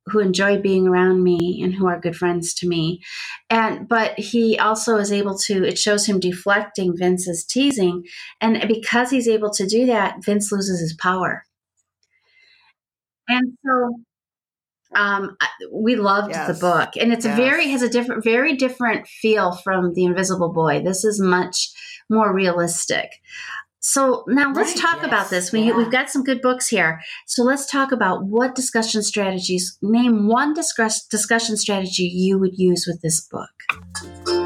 who 0.06 0.18
enjoy 0.18 0.60
being 0.60 0.88
around 0.88 1.22
me 1.22 1.60
and 1.62 1.74
who 1.74 1.86
are 1.86 2.00
good 2.00 2.16
friends 2.16 2.54
to 2.54 2.66
me 2.66 3.00
and 3.48 3.88
but 3.88 4.18
he 4.18 4.58
also 4.58 4.96
is 4.96 5.12
able 5.12 5.38
to 5.38 5.64
it 5.64 5.78
shows 5.78 6.06
him 6.06 6.18
deflecting 6.18 6.96
vince's 6.96 7.44
teasing 7.44 8.02
and 8.40 8.66
because 8.66 9.10
he's 9.10 9.28
able 9.28 9.50
to 9.50 9.64
do 9.64 9.86
that 9.86 10.16
vince 10.24 10.50
loses 10.50 10.80
his 10.80 10.92
power 10.94 11.44
and 13.28 13.56
so 13.64 13.94
um 14.94 15.36
we 15.72 15.96
loved 15.96 16.30
Yes. 16.30 16.46
the 16.48 16.60
book 16.60 16.90
and 17.00 17.12
it's 17.12 17.24
a 17.24 17.34
very 17.34 17.68
has 17.68 17.82
a 17.82 17.88
different 17.88 18.24
very 18.24 18.56
different 18.56 19.06
feel 19.06 19.56
from 19.64 19.94
the 19.94 20.04
invisible 20.04 20.52
boy. 20.52 20.82
This 20.82 21.04
is 21.04 21.20
much 21.20 21.70
more 22.10 22.34
realistic. 22.34 23.10
So 23.84 24.24
now 24.28 24.52
let's 24.52 24.74
Right, 24.74 24.80
talk 24.80 24.96
yes, 24.98 25.06
about 25.06 25.30
this. 25.30 25.50
We, 25.50 25.62
yeah. 25.62 25.76
we've 25.76 25.90
got 25.90 26.08
some 26.08 26.22
good 26.22 26.40
books 26.40 26.68
here. 26.68 27.00
So 27.26 27.42
let's 27.42 27.66
talk 27.68 27.90
about 27.90 28.24
what 28.24 28.54
discussion 28.54 29.02
strategies 29.02 29.76
name 29.82 30.28
one 30.28 30.54
discuss, 30.54 31.04
discussion 31.06 31.56
strategy 31.56 32.04
you 32.04 32.38
would 32.38 32.56
use 32.56 32.84
with 32.86 33.00
this 33.02 33.26
book 33.28 34.41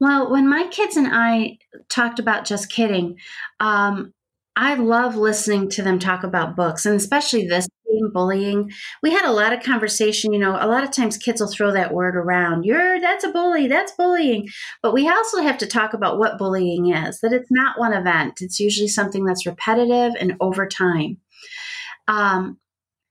Well, 0.00 0.30
when 0.30 0.48
my 0.48 0.66
kids 0.68 0.96
and 0.96 1.08
I 1.10 1.58
talked 1.88 2.18
about 2.18 2.44
just 2.44 2.70
kidding, 2.70 3.18
um, 3.60 4.12
I 4.56 4.74
love 4.74 5.16
listening 5.16 5.68
to 5.70 5.82
them 5.82 5.98
talk 5.98 6.22
about 6.22 6.56
books, 6.56 6.86
and 6.86 6.94
especially 6.94 7.46
this 7.46 7.68
bullying. 8.12 8.70
We 9.02 9.10
had 9.10 9.24
a 9.24 9.32
lot 9.32 9.52
of 9.52 9.62
conversation. 9.62 10.32
You 10.32 10.38
know, 10.38 10.56
a 10.60 10.68
lot 10.68 10.84
of 10.84 10.90
times 10.90 11.16
kids 11.16 11.40
will 11.40 11.48
throw 11.48 11.72
that 11.72 11.92
word 11.92 12.16
around. 12.16 12.64
You're 12.64 13.00
that's 13.00 13.24
a 13.24 13.32
bully. 13.32 13.66
That's 13.66 13.92
bullying. 13.92 14.48
But 14.82 14.92
we 14.92 15.08
also 15.08 15.42
have 15.42 15.58
to 15.58 15.66
talk 15.66 15.94
about 15.94 16.18
what 16.18 16.38
bullying 16.38 16.92
is. 16.92 17.20
That 17.20 17.32
it's 17.32 17.50
not 17.50 17.78
one 17.78 17.92
event. 17.92 18.40
It's 18.40 18.60
usually 18.60 18.88
something 18.88 19.24
that's 19.24 19.46
repetitive 19.46 20.14
and 20.18 20.36
over 20.40 20.66
time. 20.66 21.18
Um, 22.08 22.58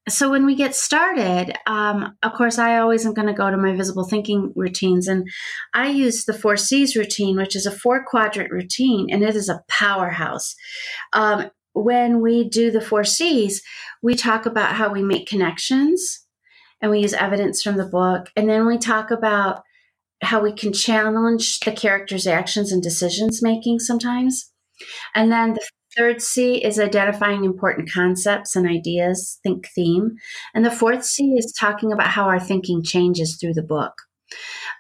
so 0.07 0.29
when 0.29 0.45
we 0.45 0.55
get 0.55 0.75
started, 0.75 1.53
um, 1.65 2.15
of 2.21 2.33
course, 2.33 2.59
I 2.59 2.77
always 2.77 3.05
am 3.05 3.13
going 3.13 3.27
to 3.27 3.33
go 3.33 3.49
to 3.49 3.57
my 3.57 3.75
visible 3.75 4.05
thinking 4.05 4.53
routines, 4.55 5.07
and 5.07 5.27
I 5.73 5.89
use 5.89 6.25
the 6.25 6.33
four 6.33 6.57
C's 6.57 6.95
routine, 6.95 7.37
which 7.37 7.55
is 7.55 7.65
a 7.65 7.71
four 7.71 8.05
quadrant 8.05 8.51
routine, 8.51 9.07
and 9.11 9.23
it 9.23 9.35
is 9.35 9.49
a 9.49 9.63
powerhouse. 9.67 10.55
Um, 11.13 11.49
when 11.73 12.21
we 12.21 12.47
do 12.47 12.71
the 12.71 12.81
four 12.81 13.03
C's, 13.03 13.63
we 14.03 14.15
talk 14.15 14.45
about 14.45 14.75
how 14.75 14.91
we 14.91 15.01
make 15.01 15.27
connections, 15.27 16.25
and 16.81 16.91
we 16.91 16.99
use 16.99 17.13
evidence 17.13 17.63
from 17.63 17.77
the 17.77 17.85
book, 17.85 18.29
and 18.35 18.47
then 18.47 18.67
we 18.67 18.77
talk 18.77 19.09
about 19.09 19.63
how 20.21 20.39
we 20.41 20.53
can 20.53 20.71
challenge 20.71 21.59
the 21.61 21.71
character's 21.71 22.27
actions 22.27 22.71
and 22.71 22.81
decisions 22.81 23.41
making 23.41 23.79
sometimes. 23.79 24.51
And 25.13 25.31
then 25.31 25.53
the 25.53 25.67
third 25.95 26.21
C 26.21 26.63
is 26.63 26.79
identifying 26.79 27.43
important 27.43 27.91
concepts 27.91 28.55
and 28.55 28.67
ideas, 28.67 29.39
think 29.43 29.67
theme. 29.73 30.15
And 30.53 30.65
the 30.65 30.71
fourth 30.71 31.03
C 31.03 31.35
is 31.37 31.55
talking 31.57 31.91
about 31.91 32.07
how 32.07 32.25
our 32.25 32.39
thinking 32.39 32.83
changes 32.83 33.37
through 33.37 33.53
the 33.53 33.63
book. 33.63 33.93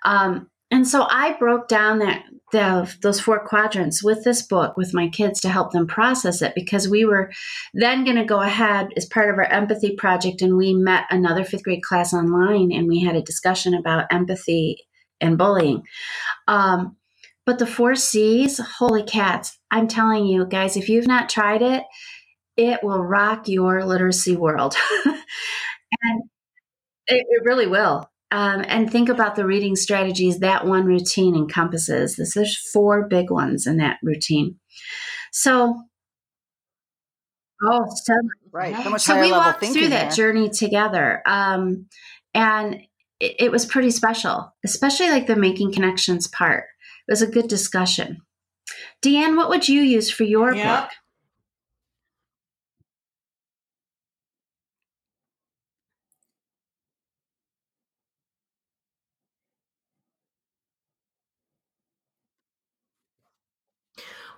Um, 0.03 0.49
and 0.71 0.87
so 0.87 1.05
I 1.09 1.35
broke 1.37 1.67
down 1.67 1.99
that 1.99 2.23
the, 2.51 2.93
those 3.01 3.19
four 3.19 3.45
quadrants 3.45 4.03
with 4.03 4.23
this 4.23 4.41
book 4.41 4.77
with 4.77 4.93
my 4.93 5.07
kids 5.09 5.41
to 5.41 5.49
help 5.49 5.71
them 5.71 5.87
process 5.87 6.41
it 6.41 6.53
because 6.55 6.87
we 6.87 7.05
were 7.05 7.31
then 7.73 8.03
going 8.03 8.17
to 8.17 8.25
go 8.25 8.41
ahead 8.41 8.89
as 8.95 9.05
part 9.05 9.29
of 9.29 9.37
our 9.37 9.45
empathy 9.45 9.95
project 9.95 10.41
and 10.41 10.55
we 10.57 10.73
met 10.73 11.05
another 11.09 11.43
fifth 11.43 11.63
grade 11.63 11.83
class 11.83 12.13
online 12.13 12.71
and 12.71 12.87
we 12.87 12.99
had 12.99 13.15
a 13.15 13.21
discussion 13.21 13.73
about 13.73 14.05
empathy 14.11 14.77
and 15.21 15.37
bullying. 15.37 15.83
Um, 16.47 16.95
but 17.45 17.59
the 17.59 17.67
four 17.67 17.95
C's, 17.95 18.59
holy 18.59 19.03
cats, 19.03 19.57
I'm 19.69 19.87
telling 19.87 20.25
you 20.25 20.45
guys, 20.45 20.77
if 20.77 20.89
you've 20.89 21.07
not 21.07 21.29
tried 21.29 21.61
it, 21.61 21.83
it 22.57 22.83
will 22.83 23.03
rock 23.03 23.47
your 23.47 23.83
literacy 23.83 24.35
world. 24.35 24.75
and 25.05 26.23
it, 27.07 27.25
it 27.29 27.43
really 27.43 27.67
will. 27.67 28.09
Um, 28.31 28.65
and 28.67 28.91
think 28.91 29.09
about 29.09 29.35
the 29.35 29.45
reading 29.45 29.75
strategies 29.75 30.39
that 30.39 30.65
one 30.65 30.85
routine 30.85 31.35
encompasses. 31.35 32.15
This, 32.15 32.33
there's 32.33 32.57
four 32.57 33.07
big 33.07 33.29
ones 33.29 33.67
in 33.67 33.77
that 33.77 33.99
routine. 34.01 34.59
So, 35.31 35.83
oh, 37.63 37.85
so, 38.03 38.13
right. 38.51 38.75
So, 38.83 38.97
so 38.97 39.21
we 39.21 39.31
walked 39.31 39.63
through 39.63 39.89
that 39.89 40.15
journey 40.15 40.49
together. 40.49 41.21
Um, 41.25 41.85
and 42.33 42.81
it, 43.19 43.35
it 43.39 43.51
was 43.51 43.65
pretty 43.65 43.91
special, 43.91 44.53
especially 44.65 45.09
like 45.09 45.27
the 45.27 45.35
making 45.35 45.73
connections 45.73 46.27
part. 46.27 46.65
It 47.07 47.11
was 47.11 47.21
a 47.21 47.27
good 47.27 47.47
discussion. 47.47 48.21
Deanne, 49.01 49.37
what 49.37 49.49
would 49.49 49.67
you 49.67 49.81
use 49.81 50.09
for 50.09 50.23
your 50.23 50.53
yeah. 50.53 50.81
book? 50.81 50.89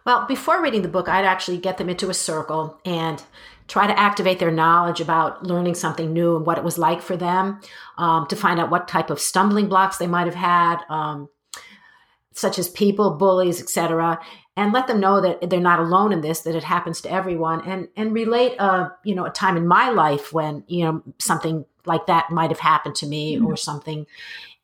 Well, 0.06 0.26
before 0.26 0.62
reading 0.62 0.84
the 0.84 0.88
book, 0.88 1.10
I'd 1.10 1.26
actually 1.26 1.58
get 1.58 1.78
them 1.78 1.90
into 1.90 2.10
a 2.10 2.14
circle 2.14 2.80
and 2.86 3.22
try 3.68 3.88
to 3.88 4.00
activate 4.00 4.40
their 4.40 4.52
knowledge 4.52 5.02
about 5.02 5.44
learning 5.46 5.76
something 5.76 6.14
new 6.14 6.38
and 6.38 6.46
what 6.46 6.58
it 6.58 6.64
was 6.64 6.78
like 6.78 7.02
for 7.02 7.18
them, 7.18 7.60
um, 7.98 8.26
to 8.28 8.36
find 8.38 8.58
out 8.58 8.72
what 8.72 8.88
type 8.88 9.10
of 9.10 9.20
stumbling 9.20 9.68
blocks 9.68 9.98
they 9.98 10.08
might 10.08 10.26
have 10.26 10.36
had, 10.36 10.78
um, 10.90 11.28
such 12.38 12.60
as 12.60 12.70
people, 12.70 13.12
bullies, 13.12 13.60
etc., 13.60 14.20
and 14.56 14.74
let 14.74 14.88
them 14.88 15.00
know 15.00 15.22
that 15.22 15.50
they're 15.50 15.60
not 15.60 15.80
alone 15.80 16.12
in 16.12 16.22
this, 16.22 16.42
that 16.42 16.56
it 16.56 16.64
happens 16.64 17.02
to 17.02 17.12
everyone, 17.12 17.62
and 17.62 17.88
and 17.96 18.14
relate 18.14 18.56
a 18.60 18.92
you 19.04 19.16
know 19.16 19.26
a 19.26 19.32
time 19.32 19.58
in 19.58 19.68
my 19.68 19.90
life 19.90 20.32
when 20.34 20.64
you 20.68 20.86
know 20.86 21.04
something 21.20 21.66
like 21.86 22.06
that 22.08 22.30
might 22.32 22.50
have 22.50 22.60
happened 22.60 22.96
to 22.96 23.08
me 23.08 23.36
mm-hmm. 23.36 23.48
or 23.48 23.56
something 23.56 24.06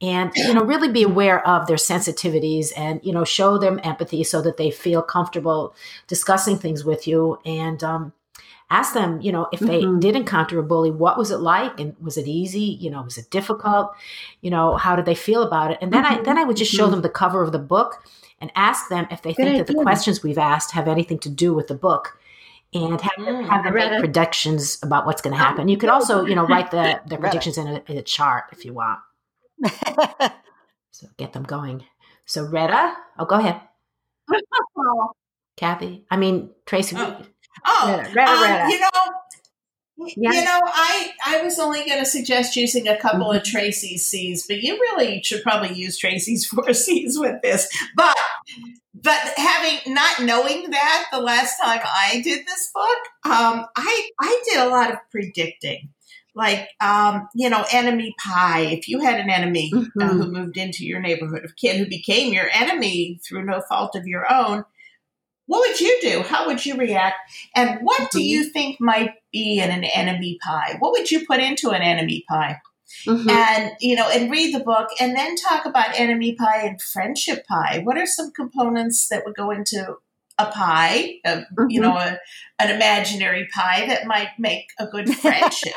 and 0.02 0.32
you 0.36 0.54
know 0.54 0.64
really 0.64 0.92
be 0.92 1.04
aware 1.04 1.46
of 1.48 1.66
their 1.66 1.78
sensitivities 1.78 2.72
and 2.76 3.00
you 3.04 3.14
know 3.14 3.24
show 3.24 3.58
them 3.58 3.80
empathy 3.84 4.24
so 4.24 4.42
that 4.42 4.58
they 4.58 4.70
feel 4.70 5.02
comfortable 5.02 5.74
discussing 6.08 6.58
things 6.58 6.84
with 6.84 7.08
you 7.08 7.40
and 7.46 7.84
um, 7.84 8.12
ask 8.70 8.94
them 8.94 9.22
you 9.22 9.32
know 9.32 9.48
if 9.52 9.60
they 9.60 9.82
mm-hmm. 9.82 10.00
did 10.00 10.16
encounter 10.16 10.58
a 10.60 10.64
bully 10.64 10.92
what 10.92 11.18
was 11.18 11.32
it 11.32 11.38
like 11.38 11.80
and 11.80 11.96
was 12.00 12.18
it 12.18 12.28
easy 12.28 12.78
you 12.82 12.90
know 12.90 13.02
was 13.02 13.18
it 13.18 13.30
difficult 13.30 13.94
you 14.42 14.50
know 14.50 14.76
how 14.78 14.96
did 14.96 15.06
they 15.06 15.16
feel 15.16 15.44
about 15.44 15.72
it 15.72 15.78
and 15.82 15.94
then 15.94 16.04
mm-hmm. 16.04 16.22
i 16.22 16.24
then 16.24 16.38
i 16.38 16.44
would 16.44 16.58
just 16.58 16.72
show 16.72 16.84
mm-hmm. 16.84 16.92
them 16.92 17.02
the 17.02 17.10
cover 17.10 17.44
of 17.44 17.52
the 17.52 17.60
book 17.60 18.04
and 18.44 18.52
ask 18.56 18.90
them 18.90 19.08
if 19.10 19.22
they 19.22 19.30
Good 19.30 19.38
think 19.38 19.50
idea. 19.50 19.64
that 19.64 19.74
the 19.74 19.82
questions 19.82 20.22
we've 20.22 20.38
asked 20.38 20.72
have 20.72 20.88
anything 20.88 21.18
to 21.20 21.30
do 21.30 21.54
with 21.54 21.68
the 21.68 21.76
book 21.76 22.20
and 22.74 23.00
have, 23.00 23.14
mm, 23.18 23.48
have 23.48 23.64
them 23.64 23.74
make 23.74 24.00
predictions 24.00 24.80
about 24.84 25.06
what's 25.06 25.22
going 25.22 25.36
to 25.36 25.42
happen. 25.42 25.68
You 25.68 25.78
could 25.78 25.90
also, 25.90 26.26
you 26.26 26.36
know, 26.36 26.46
write 26.46 26.72
the, 26.72 27.00
the 27.08 27.18
predictions 27.18 27.58
in 27.58 27.68
a, 27.68 27.84
in 27.88 27.98
a 27.98 28.02
chart 28.02 28.46
if 28.52 28.66
you 28.66 28.74
want. 28.74 29.00
so 30.92 31.08
get 31.18 31.34
them 31.34 31.44
going. 31.44 31.86
So 32.26 32.46
Retta, 32.46 32.96
oh, 33.20 33.26
go 33.26 33.36
ahead. 33.36 33.62
Kathy, 35.56 36.06
I 36.10 36.18
mean 36.18 36.50
Tracy. 36.66 36.96
Oh, 36.98 37.22
oh 37.66 37.98
Retta, 37.98 38.14
Retta, 38.14 38.64
um, 38.64 38.70
you 38.70 38.80
know, 38.80 38.90
Yes. 40.18 40.36
You 40.36 40.44
know, 40.44 40.60
I 40.64 41.12
I 41.26 41.42
was 41.44 41.60
only 41.60 41.86
going 41.86 42.00
to 42.00 42.06
suggest 42.06 42.56
using 42.56 42.88
a 42.88 42.98
couple 42.98 43.28
mm-hmm. 43.28 43.38
of 43.38 43.44
Tracy's 43.44 44.08
C's, 44.08 44.46
but 44.48 44.62
you 44.62 44.74
really 44.74 45.22
should 45.24 45.44
probably 45.44 45.74
use 45.74 45.98
Tracy's 45.98 46.46
four 46.48 46.74
C's 46.74 47.18
with 47.18 47.42
this. 47.42 47.68
But 47.96 48.18
but 48.94 49.20
having 49.38 49.94
not 49.94 50.24
knowing 50.24 50.72
that 50.72 51.06
the 51.12 51.22
last 51.22 51.58
time 51.62 51.82
I 51.84 52.22
did 52.24 52.46
this 52.46 52.72
book, 52.74 52.98
um, 53.26 53.66
I 53.76 54.10
I 54.20 54.42
did 54.46 54.60
a 54.60 54.70
lot 54.70 54.92
of 54.92 54.98
predicting 55.12 55.90
like 56.36 56.70
um, 56.82 57.28
you 57.36 57.50
know 57.50 57.64
enemy 57.72 58.16
pie 58.24 58.62
if 58.62 58.88
you 58.88 59.00
had 59.00 59.20
an 59.20 59.30
enemy 59.30 59.72
mm-hmm. 59.74 60.02
uh, 60.02 60.08
who 60.08 60.32
moved 60.32 60.58
into 60.58 60.86
your 60.86 61.00
neighborhood 61.00 61.46
a 61.46 61.54
kid 61.54 61.78
who 61.78 61.88
became 61.88 62.34
your 62.34 62.50
enemy 62.52 63.20
through 63.24 63.46
no 63.46 63.62
fault 63.62 63.96
of 63.96 64.08
your 64.08 64.32
own 64.32 64.66
what 65.46 65.68
would 65.68 65.80
you 65.82 65.98
do? 66.02 66.22
How 66.22 66.48
would 66.48 66.66
you 66.66 66.76
react? 66.76 67.16
And 67.56 67.80
what 67.82 68.02
mm-hmm. 68.02 68.18
do 68.18 68.24
you 68.24 68.46
think 68.46 68.78
might 68.80 69.12
be 69.32 69.60
in 69.60 69.70
an 69.72 69.84
enemy 69.84 70.38
pie? 70.44 70.78
What 70.80 70.92
would 70.94 71.12
you 71.12 71.26
put 71.26 71.40
into 71.40 71.72
an 71.72 71.82
enemy 71.82 72.24
pie? 72.30 72.58
Mm-hmm. 73.08 73.28
and 73.28 73.72
you 73.82 73.96
know 73.96 74.08
and 74.08 74.30
read 74.30 74.54
the 74.54 74.64
book 74.64 74.88
and 75.00 75.16
then 75.16 75.36
talk 75.36 75.66
about 75.66 76.00
enemy 76.00 76.36
pie 76.36 76.62
and 76.62 76.80
friendship 76.80 77.46
pie. 77.48 77.82
What 77.84 77.98
are 77.98 78.06
some 78.06 78.32
components 78.32 79.08
that 79.10 79.24
would 79.26 79.36
go 79.36 79.50
into 79.50 79.96
a 80.48 80.52
pie, 80.52 81.16
a, 81.26 81.38
mm-hmm. 81.38 81.66
you 81.70 81.82
know, 81.82 81.96
a, 81.96 82.18
an 82.60 82.70
imaginary 82.70 83.48
pie 83.54 83.86
that 83.88 84.06
might 84.06 84.30
make 84.38 84.68
a 84.80 84.88
good 84.88 85.10
friendship. 85.16 85.74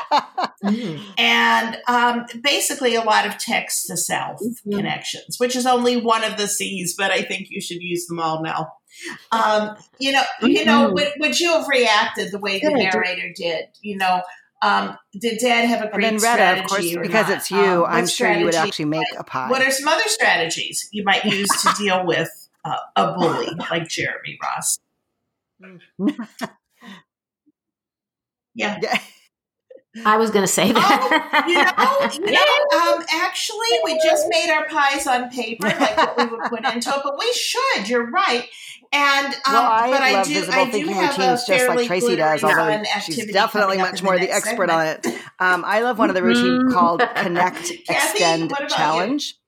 mm. 0.63 1.01
And 1.17 1.77
um, 1.87 2.25
basically, 2.41 2.95
a 2.95 3.01
lot 3.01 3.25
of 3.25 3.37
text 3.37 3.87
to 3.87 3.97
self 3.97 4.39
mm-hmm. 4.39 4.77
connections, 4.77 5.37
which 5.39 5.55
is 5.55 5.65
only 5.65 5.97
one 5.97 6.23
of 6.23 6.37
the 6.37 6.47
C's, 6.47 6.95
but 6.97 7.11
I 7.11 7.21
think 7.21 7.47
you 7.49 7.61
should 7.61 7.81
use 7.81 8.07
them 8.07 8.19
all 8.19 8.43
now. 8.43 8.73
Um, 9.31 9.75
you 9.99 10.11
know, 10.11 10.21
mm-hmm. 10.21 10.47
you 10.47 10.65
know, 10.65 10.85
mm-hmm. 10.85 10.93
would, 10.93 11.11
would, 11.19 11.39
you 11.39 11.51
have 11.51 11.67
reacted 11.67 12.31
the 12.31 12.39
way 12.39 12.59
the 12.59 12.71
narrator 12.71 13.31
did? 13.35 13.65
You 13.81 13.97
know, 13.97 14.21
um, 14.61 14.97
did 15.19 15.39
Dad 15.39 15.65
have 15.65 15.81
a 15.83 15.89
great 15.89 16.05
and 16.05 16.19
then 16.19 16.37
Retta, 16.37 16.61
of 16.61 16.69
course, 16.69 16.91
because 16.91 17.29
not? 17.29 17.37
it's 17.37 17.51
you. 17.51 17.57
Um, 17.57 17.85
I'm 17.87 18.07
sure 18.07 18.31
you 18.31 18.45
would 18.45 18.55
actually 18.55 18.85
make 18.85 19.07
a 19.17 19.23
pie. 19.23 19.49
What 19.49 19.61
are 19.61 19.71
some 19.71 19.87
other 19.87 20.07
strategies 20.07 20.89
you 20.91 21.03
might 21.03 21.25
use 21.25 21.49
to 21.61 21.73
deal 21.77 22.05
with 22.05 22.29
uh, 22.67 22.77
a 22.95 23.13
bully 23.13 23.47
like 23.69 23.87
Jeremy 23.87 24.37
Ross. 24.41 24.79
yeah. 28.55 28.79
I 30.05 30.17
was 30.17 30.29
going 30.29 30.43
to 30.43 30.51
say 30.51 30.71
that. 30.71 31.73
Oh, 31.77 32.09
you 32.13 32.19
know, 32.19 32.31
you 32.31 32.33
know 32.33 32.93
um, 32.93 33.03
actually, 33.11 33.67
we 33.83 33.99
just 34.03 34.27
made 34.29 34.51
our 34.51 34.67
pies 34.67 35.07
on 35.07 35.29
paper, 35.29 35.67
like 35.67 35.97
what 35.97 36.17
we 36.17 36.25
would 36.25 36.41
put 36.49 36.65
into 36.65 36.89
it, 36.89 37.01
but 37.03 37.17
we 37.17 37.31
should. 37.33 37.89
You're 37.89 38.09
right. 38.09 38.47
And 38.91 39.33
um, 39.33 39.53
well, 39.53 39.71
I 39.71 39.89
but 39.89 39.99
love 39.99 40.01
I 40.01 40.23
do, 40.23 40.33
visible 40.33 40.53
I 40.53 40.69
thinking 40.69 40.97
routines 40.97 41.45
just 41.45 41.67
like 41.67 41.87
Tracy 41.87 42.15
does, 42.15 42.43
although 42.43 42.83
she's 43.01 43.31
definitely 43.31 43.77
much 43.77 44.01
more 44.01 44.17
the 44.17 44.31
expert 44.31 44.69
segment. 44.69 44.71
on 44.71 44.87
it. 44.87 45.21
Um, 45.39 45.63
I 45.65 45.81
love 45.81 45.99
one 45.99 46.09
of 46.09 46.15
the 46.15 46.23
routines 46.23 46.63
mm-hmm. 46.63 46.73
called 46.73 47.01
Connect, 47.15 47.69
Extend, 47.89 48.53
Challenge. 48.69 49.27
You? 49.27 49.46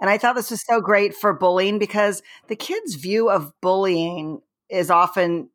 And 0.00 0.10
I 0.10 0.18
thought 0.18 0.36
this 0.36 0.50
was 0.50 0.64
so 0.64 0.80
great 0.80 1.14
for 1.14 1.32
bullying 1.32 1.78
because 1.78 2.22
the 2.48 2.56
kids' 2.56 2.94
view 2.94 3.30
of 3.30 3.52
bullying 3.60 4.40
is 4.68 4.90
often 4.90 5.50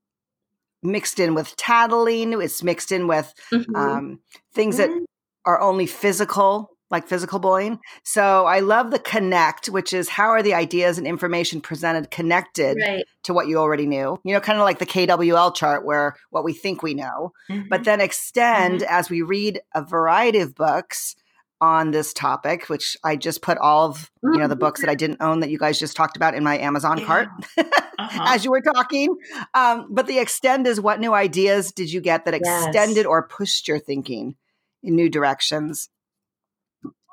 mixed 0.82 1.20
in 1.20 1.34
with 1.34 1.56
tattling, 1.56 2.40
it's 2.42 2.64
mixed 2.64 2.92
in 2.92 3.08
with 3.08 3.34
mm-hmm. 3.52 3.76
um, 3.76 4.20
things 4.54 4.78
mm-hmm. 4.78 4.94
that 4.94 5.06
are 5.46 5.62
only 5.62 5.86
physical, 5.86 6.70
like 6.92 7.08
physical 7.08 7.40
bullying. 7.40 7.80
So 8.04 8.46
I 8.46 8.60
love 8.60 8.92
the 8.92 9.00
connect, 9.00 9.68
which 9.68 9.94
is 9.94 10.10
how 10.10 10.30
are 10.30 10.44
the 10.44 10.54
ideas 10.54 10.98
and 10.98 11.08
information 11.08 11.62
presented 11.62 12.12
connected 12.12 12.78
right. 12.86 13.06
to 13.24 13.34
what 13.34 13.48
you 13.48 13.58
already 13.58 13.88
knew? 13.88 14.20
You 14.24 14.34
know, 14.34 14.42
kind 14.42 14.60
of 14.60 14.66
like 14.66 14.80
the 14.80 14.86
KWL 14.86 15.56
chart 15.56 15.86
where 15.86 16.16
what 16.30 16.44
we 16.44 16.54
think 16.54 16.84
we 16.84 16.94
know, 16.94 17.32
mm-hmm. 17.50 17.70
but 17.70 17.86
then 17.86 18.02
extend 18.02 18.82
mm-hmm. 18.82 18.94
as 18.94 19.10
we 19.10 19.22
read 19.22 19.62
a 19.74 19.84
variety 19.84 20.40
of 20.40 20.56
books 20.56 21.16
on 21.62 21.92
this 21.92 22.14
topic, 22.14 22.68
which 22.68 22.98
I 23.04 23.16
just 23.16 23.42
put 23.42 23.58
all 23.58 23.88
of 23.88 24.12
you 24.22 24.38
know 24.38 24.48
the 24.48 24.56
books 24.56 24.82
that 24.82 24.90
I 24.90 24.96
didn't 24.96 25.22
own 25.22 25.40
that 25.40 25.50
you 25.50 25.58
guys 25.58 25.80
just 25.80 25.96
talked 25.96 26.18
about 26.18 26.36
in 26.36 26.44
my 26.44 26.58
Amazon 26.58 26.98
yeah. 26.98 27.06
cart 27.06 27.30
uh-huh. 27.58 28.26
as 28.28 28.44
you 28.44 28.52
were 28.52 28.62
talking. 28.62 29.16
Um, 29.54 29.88
but 29.90 30.08
the 30.08 30.20
extend 30.20 30.68
is 30.68 30.82
what 30.82 31.00
new 31.00 31.14
ideas 31.14 31.72
did 31.72 31.92
you 31.92 32.02
get 32.02 32.26
that 32.26 32.34
extended 32.34 32.98
yes. 32.98 33.06
or 33.06 33.28
pushed 33.28 33.68
your 33.68 33.80
thinking 33.80 34.36
in 34.82 34.96
new 34.96 35.10
directions? 35.10 35.90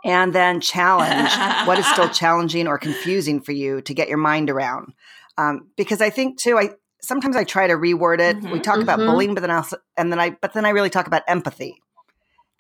And 0.05 0.33
then 0.33 0.61
challenge 0.61 1.31
what 1.67 1.79
is 1.79 1.87
still 1.87 2.09
challenging 2.13 2.67
or 2.67 2.79
confusing 2.79 3.41
for 3.41 3.53
you 3.53 3.83
to 3.83 3.93
get 3.93 4.09
your 4.09 4.19
mind 4.19 4.49
around. 4.49 4.95
Um, 5.37 5.69
because 5.77 6.01
I 6.01 6.11
think 6.11 6.41
too, 6.41 6.59
I 6.59 6.71
sometimes 7.03 7.37
I 7.37 7.45
try 7.45 7.67
to 7.67 7.75
reword 7.75 8.21
it. 8.21 8.37
Mm-hmm, 8.37 8.51
we 8.51 8.61
talk 8.61 8.75
mm-hmm. 8.75 8.83
about 8.83 8.99
bullying, 8.99 9.35
but 9.35 9.43
then 9.43 9.51
also, 9.51 9.77
and 9.97 10.11
then 10.11 10.19
I, 10.19 10.31
but 10.31 10.55
then 10.55 10.65
I 10.65 10.71
really 10.71 10.91
talk 10.91 11.07
about 11.07 11.23
empathy 11.29 11.81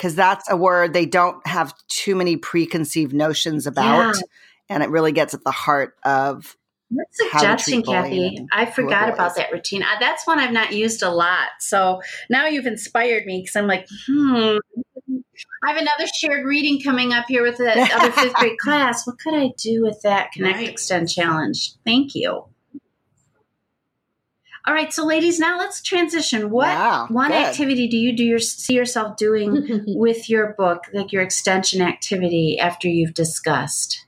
because 0.01 0.15
that's 0.15 0.51
a 0.51 0.57
word 0.57 0.95
they 0.95 1.05
don't 1.05 1.47
have 1.47 1.75
too 1.89 2.17
many 2.17 2.39
preconceived 2.39 3.13
notions 3.13 3.67
about. 3.67 4.15
Yeah. 4.17 4.23
and 4.71 4.83
it 4.83 4.89
really 4.89 5.13
gets 5.13 5.35
at 5.35 5.45
the 5.45 5.51
heart 5.51 5.95
of 6.05 6.57
Good 6.89 7.05
to 7.13 7.31
suggestion, 7.31 7.83
Kathy. 7.83 8.47
I 8.51 8.65
forgot 8.65 9.13
about 9.13 9.37
that 9.37 9.53
routine. 9.53 9.83
Uh, 9.83 9.99
that's 10.01 10.27
one 10.27 10.41
I've 10.41 10.53
not 10.53 10.73
used 10.73 11.03
a 11.03 11.11
lot. 11.11 11.49
So 11.61 12.01
now 12.31 12.47
you've 12.47 12.67
inspired 12.67 13.27
me 13.27 13.43
because 13.43 13.55
I'm 13.57 13.67
like, 13.67 13.87
hmm. 14.07 14.57
I 15.63 15.73
have 15.73 15.77
another 15.77 16.07
shared 16.19 16.47
reading 16.47 16.81
coming 16.81 17.13
up 17.13 17.27
here 17.29 17.43
with 17.43 17.59
the 17.59 17.71
other 17.71 18.11
fifth 18.11 18.35
grade 18.37 18.59
class. 18.59 19.07
What 19.07 19.19
could 19.19 19.35
I 19.35 19.51
do 19.59 19.83
with 19.83 20.01
that 20.03 20.33
Connect 20.33 20.57
Right. 20.57 20.69
Extend 20.69 21.11
challenge? 21.11 21.75
Thank 21.85 22.15
you. 22.15 22.45
All 24.67 24.75
right, 24.75 24.93
so 24.93 25.07
ladies, 25.07 25.39
now 25.39 25.59
let's 25.59 25.81
transition. 25.81 26.51
What 26.51 26.69
Wow, 26.69 27.07
one 27.09 27.31
good. 27.31 27.41
activity 27.41 27.89
do 27.89 27.97
you 27.97 28.15
do 28.15 28.25
your, 28.25 28.39
see 28.39 28.75
yourself 28.75 29.17
doing 29.17 29.85
with 29.89 30.29
your 30.29 30.55
book, 30.59 30.85
like 30.93 31.13
your 31.13 31.23
extension 31.23 31.81
activity 31.81 32.59
after 32.59 32.87
you've 32.87 33.15
discussed? 33.15 34.07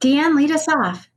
Deanne, 0.00 0.36
lead 0.36 0.50
us 0.50 0.68
off. 0.68 1.08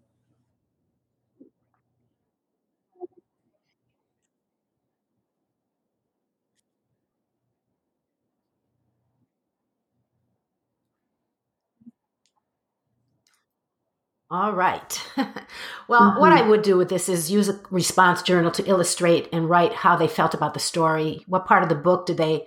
All 14.32 14.54
right. 14.54 15.02
well, 15.88 16.20
what 16.20 16.32
I 16.32 16.48
would 16.48 16.62
do 16.62 16.78
with 16.78 16.89
this 16.89 17.10
is 17.10 17.32
use 17.32 17.50
a 17.50 17.60
response 17.72 18.22
journal 18.22 18.52
to 18.52 18.65
illustrate 18.65 19.28
and 19.34 19.50
write 19.50 19.74
how 19.74 19.96
they 19.96 20.08
felt 20.08 20.36
about 20.36 20.54
the 20.54 20.60
story. 20.60 21.24
What 21.28 21.46
part 21.46 21.63
of 21.63 21.70
the 21.70 21.76
book 21.76 22.06
did 22.06 22.18
they 22.18 22.46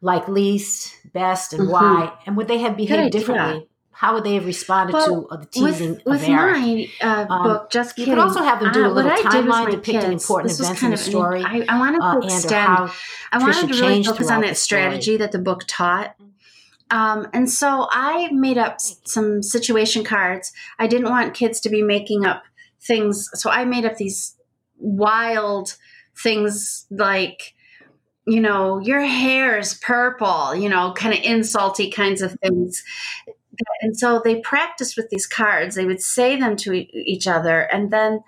like 0.00 0.26
least, 0.28 0.94
best, 1.12 1.52
and 1.52 1.64
Mhm. 1.64 1.70
why? 1.70 2.12
And 2.24 2.36
would 2.36 2.48
they 2.48 2.58
have 2.58 2.76
behaved 2.78 3.12
differently? 3.12 3.68
How 3.92 4.14
would 4.14 4.22
they 4.24 4.34
have 4.34 4.46
responded 4.46 4.92
Well, 4.94 5.22
to 5.22 5.28
uh, 5.28 5.36
the 5.38 5.46
teasing 5.46 5.90
with, 5.90 6.04
with 6.06 6.22
of 6.22 6.28
my 6.28 6.88
uh, 7.00 7.26
Um, 7.28 7.42
book, 7.42 7.70
just 7.70 7.98
you 7.98 8.04
kidding. 8.04 8.14
could 8.14 8.22
also 8.22 8.42
have 8.42 8.60
them 8.60 8.72
do 8.72 8.84
a 8.84 8.84
uh, 8.84 8.94
what 8.94 8.94
little 8.94 9.10
I 9.10 9.16
did 9.16 9.24
with 9.24 9.34
timeline 9.34 9.70
depicting 9.72 10.00
kids, 10.12 10.22
important 10.22 10.52
events 10.60 10.80
kind 10.80 10.92
in 10.94 10.98
of 10.98 11.04
the 11.04 11.10
story, 11.10 11.42
I, 11.44 11.64
I 11.68 11.78
wanted 11.80 12.00
to 12.00 12.06
uh, 12.06 12.18
extend. 12.20 12.90
I 13.32 13.38
wanted 13.38 13.68
to 13.68 13.82
really 13.82 14.04
focus 14.04 14.30
on 14.30 14.40
that 14.42 14.50
the 14.50 14.54
story. 14.54 14.82
strategy 14.82 15.16
that 15.16 15.32
the 15.32 15.38
book 15.40 15.64
taught. 15.66 16.14
Um, 16.90 17.28
and 17.32 17.50
so 17.50 17.86
I 17.90 18.30
made 18.32 18.58
up 18.58 18.80
some 18.80 19.42
situation 19.42 20.04
cards. 20.04 20.52
I 20.78 20.86
didn't 20.86 21.10
want 21.10 21.34
kids 21.34 21.60
to 21.60 21.70
be 21.70 21.82
making 21.82 22.24
up 22.24 22.42
things, 22.80 23.28
so 23.34 23.50
I 23.50 23.64
made 23.64 23.84
up 23.84 23.96
these 23.96 24.36
wild 24.78 25.76
things 26.16 26.86
like, 26.90 27.54
you 28.26 28.40
know, 28.40 28.78
your 28.78 29.00
hair 29.00 29.58
is 29.58 29.74
purple, 29.74 30.54
you 30.54 30.68
know, 30.68 30.92
kind 30.94 31.14
of 31.14 31.20
insulty 31.20 31.92
kinds 31.92 32.22
of 32.22 32.36
things. 32.42 32.82
And 33.82 33.96
so 33.96 34.20
they 34.22 34.40
practiced 34.40 34.96
with 34.96 35.10
these 35.10 35.26
cards. 35.26 35.74
They 35.74 35.86
would 35.86 36.00
say 36.00 36.38
them 36.38 36.56
to 36.56 36.72
e- 36.72 36.90
each 37.06 37.26
other, 37.26 37.60
and 37.60 37.90
then 37.90 38.20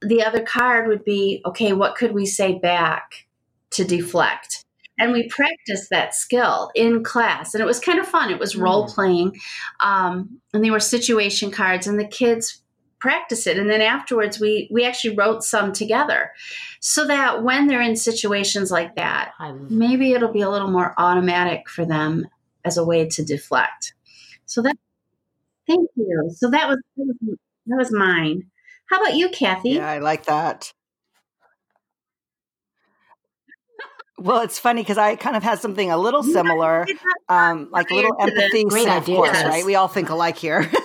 the 0.00 0.22
other 0.22 0.42
card 0.42 0.88
would 0.88 1.04
be, 1.04 1.42
okay, 1.44 1.72
what 1.72 1.96
could 1.96 2.12
we 2.12 2.26
say 2.26 2.58
back 2.58 3.26
to 3.70 3.84
deflect? 3.84 4.57
And 4.98 5.12
we 5.12 5.28
practiced 5.28 5.90
that 5.90 6.14
skill 6.14 6.70
in 6.74 7.04
class, 7.04 7.54
and 7.54 7.62
it 7.62 7.66
was 7.66 7.78
kind 7.78 7.98
of 7.98 8.06
fun. 8.06 8.30
It 8.30 8.38
was 8.38 8.56
role 8.56 8.88
playing, 8.88 9.38
um, 9.80 10.40
and 10.52 10.64
they 10.64 10.70
were 10.70 10.80
situation 10.80 11.50
cards, 11.50 11.86
and 11.86 11.98
the 12.00 12.06
kids 12.06 12.62
practice 12.98 13.46
it. 13.46 13.58
And 13.58 13.70
then 13.70 13.80
afterwards, 13.80 14.40
we 14.40 14.68
we 14.72 14.84
actually 14.84 15.14
wrote 15.14 15.44
some 15.44 15.72
together, 15.72 16.32
so 16.80 17.06
that 17.06 17.44
when 17.44 17.68
they're 17.68 17.80
in 17.80 17.94
situations 17.94 18.70
like 18.72 18.96
that, 18.96 19.32
maybe 19.70 20.12
it'll 20.12 20.32
be 20.32 20.40
a 20.40 20.50
little 20.50 20.70
more 20.70 20.94
automatic 20.98 21.68
for 21.68 21.84
them 21.84 22.26
as 22.64 22.76
a 22.76 22.84
way 22.84 23.08
to 23.08 23.24
deflect. 23.24 23.94
So 24.46 24.62
that, 24.62 24.76
thank 25.66 25.88
you. 25.94 26.30
So 26.36 26.50
that 26.50 26.68
was 26.68 26.78
that 26.96 27.06
was, 27.06 27.38
that 27.66 27.76
was 27.76 27.92
mine. 27.92 28.50
How 28.90 29.00
about 29.00 29.14
you, 29.14 29.28
Kathy? 29.28 29.70
Yeah, 29.70 29.88
I 29.88 29.98
like 29.98 30.24
that. 30.26 30.72
Well, 34.18 34.40
it's 34.40 34.58
funny 34.58 34.82
because 34.82 34.98
I 34.98 35.16
kind 35.16 35.36
of 35.36 35.42
had 35.42 35.60
something 35.60 35.90
a 35.90 35.96
little 35.96 36.22
similar, 36.22 36.86
um, 37.28 37.68
like 37.70 37.90
a 37.90 37.94
little 37.94 38.16
empathy. 38.20 38.64
Great 38.64 38.88
of 38.88 39.04
course, 39.04 39.30
Chris. 39.30 39.44
right? 39.44 39.64
We 39.64 39.74
all 39.76 39.88
think 39.88 40.10
alike 40.10 40.36
here. 40.36 40.70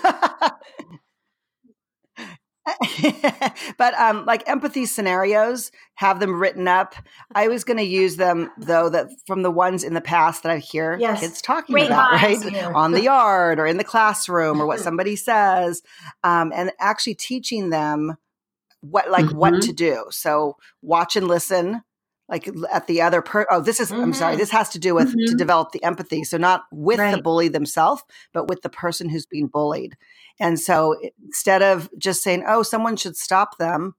but 3.78 3.93
um, 3.96 4.26
like 4.26 4.48
empathy 4.48 4.86
scenarios, 4.86 5.72
have 5.96 6.19
them 6.19 6.39
written 6.39 6.67
up. 6.67 6.96
I 7.36 7.48
was 7.50 7.63
going 7.63 7.78
to 7.78 7.84
use 7.84 8.15
them 8.15 8.52
though 8.58 8.89
that 8.89 9.10
from 9.28 9.41
the 9.41 9.52
ones 9.52 9.84
in 9.84 9.93
the 9.93 10.02
past 10.02 10.43
that 10.43 10.52
I 10.52 10.58
hear 10.60 10.98
Yes. 11.00 11.19
kids 11.19 11.41
talking 11.41 11.74
Great 11.74 11.88
about, 11.88 12.12
right? 12.12 12.39
minds. 12.39 12.72
On 12.76 12.91
the 12.91 13.02
yard 13.02 13.60
or 13.60 13.67
in 13.67 13.78
the 13.78 13.84
classroom 13.84 14.62
or 14.62 14.65
what 14.65 14.80
somebody 14.80 15.15
says, 15.15 15.82
um, 16.24 16.52
and 16.56 16.72
actually 16.80 17.15
teaching 17.15 17.69
them 17.69 18.15
what 18.82 19.10
like 19.12 19.30
what 19.32 19.54
Mhm. 19.56 19.65
to 19.65 19.74
do. 19.74 20.06
So 20.12 20.58
watch 20.82 21.15
and 21.15 21.28
listen. 21.28 21.82
Like 22.34 22.50
at 22.74 22.88
the 22.88 23.02
other 23.04 23.22
per 23.22 23.46
oh 23.52 23.62
this 23.62 23.80
is 23.80 23.91
I'm 23.91 24.12
sorry 24.12 24.34
Mhm. 24.36 24.39
this 24.39 24.50
has 24.52 24.69
to 24.69 24.80
do 24.80 24.96
with 24.96 25.12
to 25.12 25.34
Mhm. 25.36 25.38
develop 25.38 25.72
the 25.72 25.84
empathy 25.84 26.24
so 26.24 26.38
not 26.38 26.63
with 26.72 26.98
the 26.98 27.22
bully 27.22 27.48
themselves 27.48 28.02
but 28.34 28.48
with 28.48 28.63
the 28.63 28.69
person 28.69 29.08
who's 29.08 29.28
being 29.28 29.48
bullied 29.48 29.96
and 30.39 30.60
so 30.60 30.96
instead 31.24 31.62
of 31.62 31.89
just 32.00 32.24
saying, 32.24 32.43
oh, 32.48 32.63
someone 32.63 32.96
should 32.96 33.15
stop 33.15 33.60
them, 33.60 33.93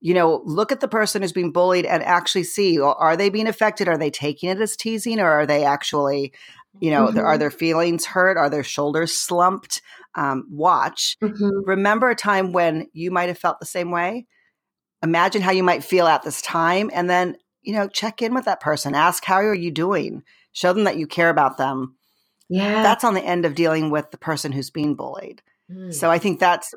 you 0.00 0.14
know, 0.14 0.40
look 0.46 0.72
at 0.72 0.80
the 0.80 0.88
person 0.88 1.20
who's 1.20 1.32
being 1.40 1.52
bullied 1.52 1.84
and 1.84 2.02
actually 2.02 2.44
see 2.44 2.78
well, 2.78 2.96
are 2.98 3.16
they 3.18 3.28
being 3.28 3.46
affected? 3.46 3.86
Are 3.86 3.98
they 3.98 4.10
taking 4.10 4.48
it 4.48 4.58
as 4.60 4.74
teasing 4.74 5.20
or 5.20 5.30
are 5.30 5.46
they 5.46 5.62
actually, 5.64 6.32
you 6.80 6.90
know, 6.90 7.08
Mhm. 7.08 7.22
are 7.22 7.36
their 7.36 7.50
feelings 7.50 8.06
hurt? 8.06 8.38
Are 8.38 8.48
their 8.48 8.64
shoulders 8.64 9.14
slumped? 9.14 9.82
Um, 10.14 10.46
watch. 10.50 11.18
Mhm. 11.22 11.50
Remember 11.66 12.08
a 12.08 12.16
time 12.16 12.52
when 12.52 12.86
you 12.94 13.10
might 13.10 13.28
have 13.28 13.38
felt 13.38 13.60
the 13.60 13.66
same 13.66 13.90
way. 13.90 14.26
Imagine 15.04 15.42
how 15.42 15.50
you 15.52 15.64
might 15.64 15.84
feel 15.84 16.06
at 16.06 16.22
this 16.22 16.40
time 16.40 16.88
and 16.94 17.10
then, 17.10 17.36
you 17.62 17.72
know, 17.72 17.88
check 17.88 18.22
in 18.22 18.34
with 18.34 18.44
that 18.46 18.60
person. 18.60 18.94
Ask, 18.94 19.24
how 19.24 19.36
are 19.36 19.54
you 19.54 19.70
doing? 19.70 20.22
Show 20.52 20.72
them 20.72 20.84
that 20.84 20.96
you 20.96 21.06
care 21.06 21.30
about 21.30 21.56
them 21.58 21.96
Yeah. 22.48 22.82
that's 22.82 23.04
on 23.04 23.14
the 23.14 23.24
end 23.24 23.44
of 23.46 23.54
dealing 23.54 23.90
with 23.90 24.10
the 24.10 24.18
person 24.18 24.52
who's 24.52 24.70
being 24.70 24.94
bullied. 24.94 25.42
Mm. 25.70 25.92
So 25.94 26.10
I 26.10 26.18
think 26.18 26.40
that's 26.40 26.74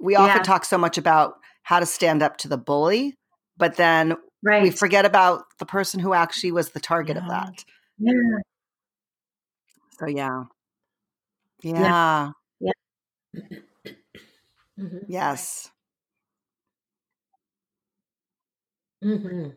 we 0.00 0.16
often 0.16 0.38
Yeah. 0.38 0.42
talk 0.42 0.64
so 0.64 0.76
much 0.76 0.98
about 0.98 1.34
how 1.62 1.80
to 1.80 1.86
stand 1.86 2.22
up 2.22 2.36
to 2.38 2.48
the 2.48 2.58
bully, 2.58 3.16
but 3.56 3.76
then 3.76 4.16
right. 4.42 4.62
we 4.62 4.70
forget 4.70 5.06
about 5.06 5.44
the 5.58 5.64
person 5.66 6.00
who 6.00 6.12
actually 6.12 6.52
was 6.52 6.70
the 6.70 6.80
target 6.80 7.16
of 7.16 7.26
that. 7.28 7.64
yeah. 7.98 8.12
So 9.98 10.06
yeah. 10.06 10.44
Yeah. 11.62 12.30
Mhm. 14.78 15.04
Yes. 15.06 15.70
Mhm. 19.02 19.56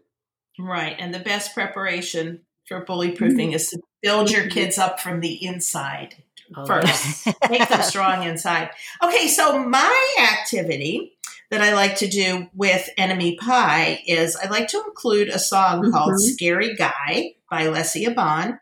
Right. 0.59 0.95
And 0.97 1.13
the 1.13 1.19
best 1.19 1.53
preparation 1.53 2.41
for 2.67 2.83
bully 2.83 3.11
proofing 3.11 3.53
is 3.53 3.69
to 3.69 3.79
build 4.01 4.29
your 4.31 4.47
kids 4.47 4.77
up 4.77 4.99
from 4.99 5.19
the 5.21 5.43
inside 5.45 6.15
Oh, 6.55 6.65
first. 6.65 7.27
Make 7.49 7.67
them 7.67 7.81
strong 7.83 8.23
inside. 8.23 8.69
Okay, 9.03 9.27
so 9.27 9.59
my 9.67 10.15
activity 10.31 11.17
that 11.51 11.61
I 11.61 11.73
like 11.73 11.97
to 11.97 12.07
do 12.07 12.47
with 12.53 12.89
Enemy 12.97 13.35
Pie 13.35 14.01
is 14.07 14.35
I 14.37 14.47
like 14.47 14.69
to 14.69 14.81
include 14.87 15.27
a 15.27 15.39
song 15.39 15.91
called 15.91 16.13
Mhm. 16.13 16.19
Scary 16.19 16.75
Guy 16.75 17.33
by 17.51 17.63
Lesia 17.65 18.15
Bond. 18.15 18.55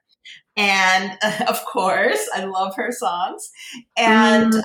And 0.58 1.18
of 1.48 1.64
course, 1.66 2.30
I 2.34 2.46
love 2.46 2.76
her 2.78 2.92
songs. 2.92 3.50
And 3.98 4.54
um, 4.56 4.64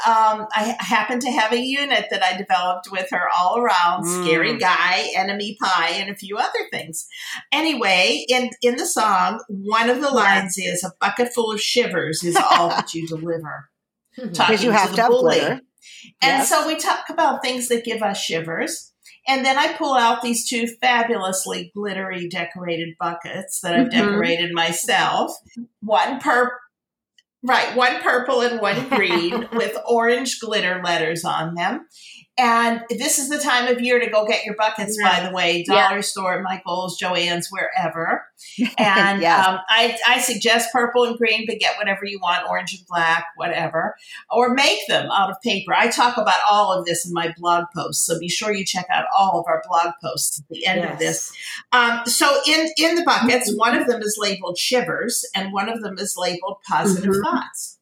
I 0.55 0.76
happen 0.79 1.18
to 1.20 1.31
have 1.33 1.53
a 1.53 1.59
unit 1.61 2.07
that 2.11 2.22
I 2.22 2.37
developed 2.37 2.88
with 2.92 3.09
her 3.11 3.22
all 3.37 3.59
around 3.59 4.05
Mm. 4.05 4.22
Scary 4.24 4.57
Guy, 4.59 5.09
Enemy 5.16 5.57
Pie, 5.62 5.90
and 5.96 6.11
a 6.11 6.14
few 6.14 6.37
other 6.37 6.68
things. 6.70 7.07
Anyway, 7.53 8.24
in, 8.29 8.50
in 8.62 8.76
the 8.76 8.87
song, 8.87 9.42
one 9.48 9.90
of 9.90 10.00
the 10.00 10.11
lines 10.11 10.57
is 10.59 10.85
A 10.85 10.92
bucket 11.00 11.33
full 11.35 11.50
of 11.53 11.61
shivers 11.61 12.22
is 12.22 12.37
all 12.37 12.68
that 12.68 12.94
you 12.94 13.07
deliver 13.09 13.68
talking 14.16 14.31
Because 14.33 14.62
you 14.64 14.70
have 14.70 14.94
to 14.94 15.03
have 15.03 15.11
bully. 15.11 15.38
glitter. 15.38 15.61
And 16.22 16.38
Yes. 16.38 16.48
so 16.48 16.66
we 16.66 16.76
talk 16.76 17.11
about 17.11 17.42
things 17.42 17.68
that 17.68 17.85
give 17.85 18.03
us 18.03 18.18
shivers. 18.18 18.89
And 19.28 19.44
then 19.44 19.59
I 19.59 19.74
pull 19.74 19.94
out 19.94 20.22
these 20.22 20.48
two 20.48 20.66
fabulously 20.80 21.70
glittery 21.74 22.28
decorated 22.28 22.94
buckets 22.98 23.61
that 23.61 23.74
I've 23.74 23.88
Mhm. 23.88 23.90
decorated 23.90 24.52
myself. 24.52 25.33
One 25.80 26.18
per 26.20 26.52
right, 27.42 27.74
one 27.74 28.00
purple 28.00 28.40
and 28.42 28.61
one 28.61 28.88
green 28.90 29.48
with 29.52 29.76
orange 29.87 30.40
glitter 30.40 30.80
letters 30.85 31.24
on 31.24 31.54
them. 31.54 31.87
And 32.40 32.83
this 32.88 33.18
is 33.18 33.29
the 33.29 33.38
time 33.38 33.68
of 33.68 33.83
year 33.83 34.00
to 34.00 34.09
go 34.09 34.26
get 34.26 34.46
your 34.46 34.55
buckets, 34.55 34.96
by 35.03 35.26
the 35.26 35.35
way. 35.35 35.62
Dollar 35.62 35.96
yeah. 35.96 36.00
store, 36.00 36.40
Michael's, 36.42 36.98
Joann's, 36.98 37.48
wherever. 37.50 38.24
And 38.79 39.20
yes. 39.20 39.46
um, 39.46 39.59
I, 39.68 39.98
I 40.07 40.20
suggest 40.20 40.72
purple 40.72 41.05
and 41.05 41.18
green, 41.18 41.44
but 41.46 41.59
get 41.59 41.76
whatever 41.76 42.05
you 42.05 42.18
want, 42.22 42.48
orange 42.48 42.72
and 42.72 42.87
black, 42.88 43.26
whatever. 43.37 43.94
Or 44.31 44.55
make 44.55 44.79
them 44.88 45.11
out 45.11 45.31
of 45.31 45.37
paper. 45.42 45.74
I 45.74 45.88
talk 45.88 46.16
about 46.16 46.38
all 46.50 46.72
of 46.72 46.87
this 46.87 47.07
in 47.07 47.12
my 47.12 47.35
blog 47.37 47.66
posts, 47.74 48.07
so 48.07 48.18
be 48.18 48.29
sure 48.29 48.55
you 48.55 48.64
check 48.64 48.87
out 48.90 49.05
all 49.16 49.38
of 49.38 49.46
our 49.46 49.62
blog 49.68 49.92
posts 50.03 50.40
at 50.40 50.48
the 50.48 50.64
end 50.64 50.81
yes. 50.81 50.92
of 50.92 50.98
this. 50.98 51.33
Um, 51.72 52.00
so 52.07 52.40
in, 52.46 52.70
in 52.79 52.94
the 52.94 53.05
buckets, 53.05 53.53
one 53.55 53.76
of 53.76 53.87
them 53.87 54.00
is 54.00 54.16
labeled 54.18 54.57
shivers, 54.57 55.24
and 55.35 55.53
one 55.53 55.68
of 55.68 55.83
them 55.83 55.98
is 55.98 56.14
labeled 56.16 56.59
positive 56.66 57.11
mm-hmm. 57.11 57.22
thoughts. 57.22 57.79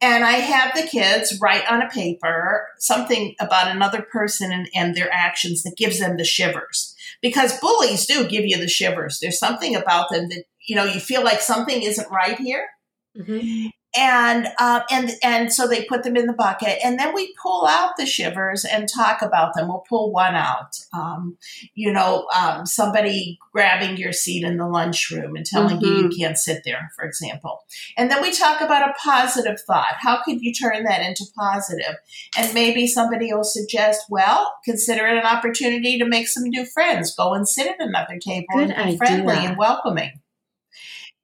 And 0.00 0.24
I 0.24 0.32
have 0.32 0.74
the 0.74 0.86
kids 0.86 1.38
write 1.42 1.68
on 1.70 1.82
a 1.82 1.88
paper 1.88 2.68
something 2.78 3.34
about 3.40 3.74
another 3.74 4.02
person 4.02 4.52
and, 4.52 4.68
and, 4.74 4.94
their 4.94 5.12
actions 5.12 5.64
that 5.64 5.76
gives 5.76 5.98
them 5.98 6.16
the 6.16 6.24
shivers. 6.24 6.94
Because 7.20 7.58
bullies 7.58 8.06
do 8.06 8.28
give 8.28 8.44
you 8.44 8.58
the 8.58 8.68
shivers. 8.68 9.18
There's 9.20 9.40
something 9.40 9.74
about 9.74 10.10
them 10.10 10.28
that, 10.28 10.44
you 10.68 10.76
know, 10.76 10.84
you 10.84 11.00
feel 11.00 11.24
like 11.24 11.40
something 11.40 11.82
isn't 11.82 12.10
right 12.12 12.38
here. 12.38 12.68
Mm-hmm 13.16 13.68
and 13.96 14.48
uh, 14.58 14.80
and 14.90 15.12
and 15.22 15.52
so 15.52 15.66
they 15.66 15.84
put 15.84 16.02
them 16.02 16.16
in 16.16 16.26
the 16.26 16.32
bucket, 16.34 16.78
and 16.84 16.98
then 16.98 17.14
we 17.14 17.34
pull 17.42 17.66
out 17.66 17.92
the 17.96 18.04
shivers 18.04 18.64
and 18.64 18.88
talk 18.88 19.22
about 19.22 19.54
them. 19.54 19.68
We'll 19.68 19.84
pull 19.88 20.12
one 20.12 20.34
out, 20.34 20.76
um, 20.92 21.38
you 21.74 21.92
know, 21.92 22.26
um, 22.36 22.66
somebody 22.66 23.38
grabbing 23.52 23.96
your 23.96 24.12
seat 24.12 24.44
in 24.44 24.58
the 24.58 24.66
lunchroom 24.66 25.36
and 25.36 25.46
telling 25.46 25.76
mm-hmm. 25.76 25.84
you 25.84 25.92
you 25.92 26.02
mm-hmm. 26.04 26.20
can't 26.20 26.38
sit 26.38 26.62
there, 26.64 26.90
for 26.96 27.04
example. 27.04 27.64
And 27.96 28.10
then 28.10 28.20
we 28.20 28.30
talk 28.30 28.60
about 28.60 28.90
a 28.90 28.94
positive 29.02 29.60
thought. 29.60 29.94
How 29.98 30.22
could 30.22 30.42
you 30.42 30.52
turn 30.52 30.84
that 30.84 31.00
into 31.00 31.24
positive? 31.36 31.96
And 32.36 32.52
maybe 32.52 32.86
somebody 32.86 33.32
will 33.32 33.42
suggest, 33.42 34.04
well, 34.10 34.54
consider 34.64 35.06
it 35.06 35.16
an 35.16 35.24
opportunity 35.24 35.98
to 35.98 36.04
make 36.04 36.28
some 36.28 36.44
new 36.44 36.66
friends. 36.66 37.14
Go 37.14 37.32
and 37.32 37.48
sit 37.48 37.66
at 37.66 37.80
another 37.80 38.18
table 38.18 38.46
Good 38.54 38.70
and 38.70 38.90
be 38.90 38.96
friendly 38.98 39.34
and 39.34 39.56
welcoming 39.56 40.20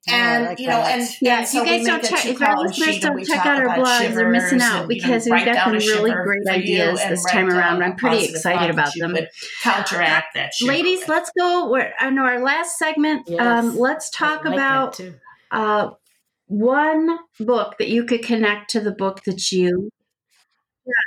and 0.07 0.45
like 0.45 0.59
you 0.59 0.67
know, 0.67 0.77
that. 0.77 0.99
and 0.99 1.09
yeah, 1.21 1.39
and 1.39 1.47
so 1.47 1.63
you 1.63 1.65
guys 1.65 1.85
don't 1.85 2.03
check. 2.03 2.25
If 2.25 2.41
our 2.41 2.57
listeners 2.59 2.99
don't 2.99 3.25
check 3.25 3.45
out 3.45 3.65
our 3.65 3.77
blogs, 3.77 4.13
they're 4.13 4.29
missing 4.29 4.61
out 4.61 4.81
and, 4.81 4.87
because 4.87 5.25
you 5.25 5.31
know, 5.31 5.37
we've 5.37 5.45
got 5.45 5.63
some 5.63 5.73
really 5.73 6.11
great 6.11 6.47
ideas 6.47 6.99
this 6.99 7.25
time 7.25 7.49
around. 7.49 7.83
I'm 7.83 7.95
pretty 7.95 8.25
excited 8.25 8.69
about 8.69 8.91
them. 8.95 9.15
Counteract 9.63 10.35
that, 10.35 10.51
ladies. 10.61 11.07
Let's 11.07 11.31
go. 11.37 11.69
We're, 11.71 11.91
I 11.99 12.09
know 12.11 12.23
our 12.23 12.39
last 12.39 12.77
segment. 12.77 13.27
Yes. 13.27 13.41
Um, 13.41 13.77
let's 13.77 14.09
talk 14.11 14.45
like 14.45 14.53
about 14.53 14.99
uh, 15.51 15.89
one 16.47 17.17
book 17.39 17.77
that 17.79 17.89
you 17.89 18.05
could 18.05 18.23
connect 18.23 18.69
to 18.71 18.79
the 18.79 18.91
book 18.91 19.23
that 19.23 19.51
you 19.51 19.89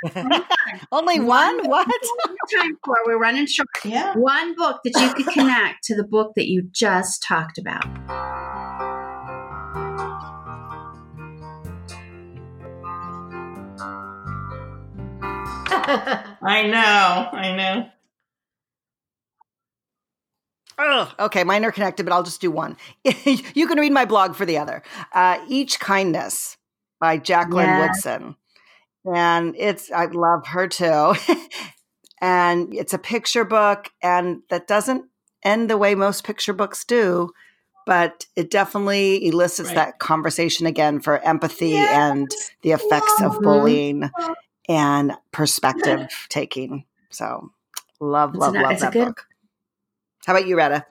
yeah. 0.03 0.41
Only 0.91 1.19
one? 1.19 1.67
What? 1.67 1.87
time 2.57 2.77
for 2.83 2.95
we're 3.05 3.19
running 3.19 3.45
short. 3.45 3.67
Yeah. 3.85 4.13
One 4.15 4.55
book 4.55 4.81
that 4.83 4.99
you 4.99 5.13
could 5.13 5.33
connect 5.33 5.83
to 5.85 5.95
the 5.95 6.03
book 6.03 6.33
that 6.35 6.47
you 6.47 6.69
just 6.71 7.23
talked 7.23 7.57
about. 7.57 7.85
I 16.41 16.67
know. 16.67 17.29
I 17.39 17.55
know. 17.55 17.89
Oh, 20.77 21.13
okay, 21.19 21.43
mine 21.43 21.65
are 21.65 21.71
connected, 21.71 22.05
but 22.05 22.13
I'll 22.13 22.23
just 22.23 22.39
do 22.39 22.51
one. 22.51 22.77
you 23.03 23.67
can 23.67 23.79
read 23.79 23.91
my 23.91 24.05
blog 24.05 24.35
for 24.35 24.45
the 24.45 24.57
other. 24.57 24.81
Uh, 25.13 25.39
Each 25.47 25.79
Kindness 25.79 26.57
by 27.01 27.17
Jacqueline 27.17 27.65
yeah. 27.65 27.81
Woodson. 27.81 28.35
And 29.13 29.55
it's, 29.57 29.91
I 29.91 30.05
love 30.05 30.47
her 30.47 30.67
too. 30.67 31.15
and 32.21 32.73
it's 32.73 32.93
a 32.93 32.99
picture 32.99 33.43
book, 33.43 33.89
and 34.01 34.41
that 34.49 34.67
doesn't 34.67 35.05
end 35.43 35.69
the 35.69 35.77
way 35.77 35.95
most 35.95 36.23
picture 36.23 36.53
books 36.53 36.85
do, 36.85 37.31
but 37.85 38.27
it 38.35 38.51
definitely 38.51 39.25
elicits 39.27 39.69
right. 39.69 39.75
that 39.75 39.99
conversation 39.99 40.65
again 40.65 40.99
for 40.99 41.17
empathy 41.19 41.69
yes. 41.69 41.89
and 41.91 42.29
the 42.61 42.71
effects 42.71 43.21
of 43.21 43.39
bullying 43.41 44.09
and 44.69 45.13
perspective 45.33 46.09
taking. 46.29 46.85
So 47.11 47.51
love, 47.99 48.35
love, 48.35 48.55
a, 48.55 48.61
love 48.61 48.79
that 48.81 48.93
good, 48.93 49.07
book. 49.07 49.27
How 50.25 50.35
about 50.35 50.47
you, 50.47 50.57
Retta? 50.57 50.85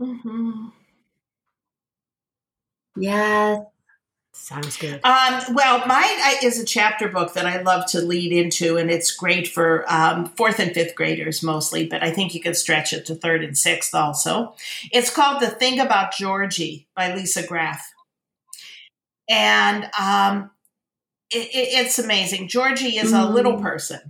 Mm-hmm. 0.00 0.68
Yes. 2.96 3.60
Sounds 4.42 4.76
good. 4.78 5.00
Um, 5.04 5.54
well, 5.54 5.86
mine 5.86 6.18
is 6.42 6.58
a 6.58 6.64
chapter 6.64 7.08
book 7.08 7.34
that 7.34 7.46
I 7.46 7.60
love 7.60 7.86
to 7.90 8.00
lead 8.00 8.32
into, 8.32 8.78
and 8.78 8.90
it's 8.90 9.12
great 9.12 9.46
for 9.46 9.84
um, 9.86 10.26
fourth 10.30 10.58
and 10.58 10.72
fifth 10.72 10.96
graders 10.96 11.42
mostly, 11.42 11.86
but 11.86 12.02
I 12.02 12.10
think 12.10 12.34
you 12.34 12.40
could 12.40 12.56
stretch 12.56 12.92
it 12.92 13.06
to 13.06 13.14
third 13.14 13.44
and 13.44 13.56
sixth 13.56 13.94
also. 13.94 14.54
It's 14.90 15.10
called 15.10 15.40
The 15.40 15.50
Thing 15.50 15.78
About 15.78 16.14
Georgie 16.14 16.88
by 16.96 17.14
Lisa 17.14 17.46
Graff. 17.46 17.92
And 19.28 19.84
um, 20.00 20.50
it, 21.30 21.46
it, 21.54 21.68
it's 21.84 21.98
amazing. 21.98 22.48
Georgie 22.48 22.96
is 22.96 23.12
mm. 23.12 23.22
a 23.22 23.30
little 23.30 23.58
mm. 23.58 23.62
person, 23.62 24.00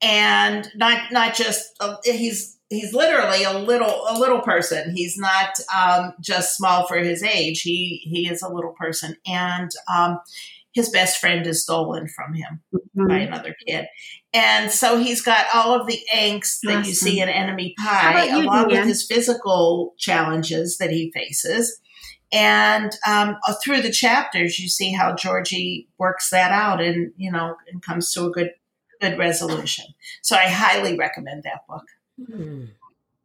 and 0.00 0.70
not 0.76 1.10
not 1.10 1.34
just 1.34 1.74
uh, 1.80 1.96
he's 2.04 2.57
he's 2.70 2.92
literally 2.92 3.44
a 3.44 3.58
little 3.58 4.04
a 4.08 4.18
little 4.18 4.40
person. 4.40 4.94
He's 4.94 5.16
not 5.16 5.58
um, 5.74 6.12
just 6.20 6.56
small 6.56 6.86
for 6.86 6.98
his 6.98 7.22
age. 7.22 7.62
He 7.62 8.02
he 8.04 8.28
is 8.28 8.42
a 8.42 8.52
little 8.52 8.74
person, 8.78 9.16
and 9.26 9.70
um, 9.92 10.20
his 10.72 10.90
best 10.90 11.18
friend 11.18 11.46
is 11.46 11.62
stolen 11.62 12.08
from 12.08 12.34
him 12.34 12.60
mm-hmm. 12.74 13.06
by 13.06 13.18
another 13.18 13.54
kid, 13.66 13.86
and 14.32 14.70
so 14.70 14.98
he's 14.98 15.22
got 15.22 15.46
all 15.54 15.80
of 15.80 15.86
the 15.86 16.00
angst 16.14 16.60
that 16.64 16.78
awesome. 16.78 16.88
you 16.88 16.94
see 16.94 17.20
in 17.20 17.28
Enemy 17.28 17.74
Pie, 17.78 18.24
you, 18.24 18.44
along 18.44 18.68
with 18.68 18.86
his 18.86 19.06
physical 19.06 19.94
challenges 19.98 20.78
that 20.78 20.90
he 20.90 21.10
faces. 21.12 21.80
And 22.30 22.92
um, 23.06 23.38
uh, 23.48 23.54
through 23.64 23.80
the 23.80 23.90
chapters, 23.90 24.58
you 24.58 24.68
see 24.68 24.92
how 24.92 25.14
Georgie 25.14 25.88
works 25.96 26.28
that 26.28 26.52
out, 26.52 26.82
and 26.82 27.12
you 27.16 27.32
know, 27.32 27.56
and 27.72 27.82
comes 27.82 28.12
to 28.12 28.26
a 28.26 28.30
good 28.30 28.50
good 29.00 29.16
resolution. 29.16 29.86
So 30.22 30.36
I 30.36 30.48
highly 30.48 30.96
recommend 30.96 31.44
that 31.44 31.66
book. 31.68 31.84
Mm. 32.18 32.68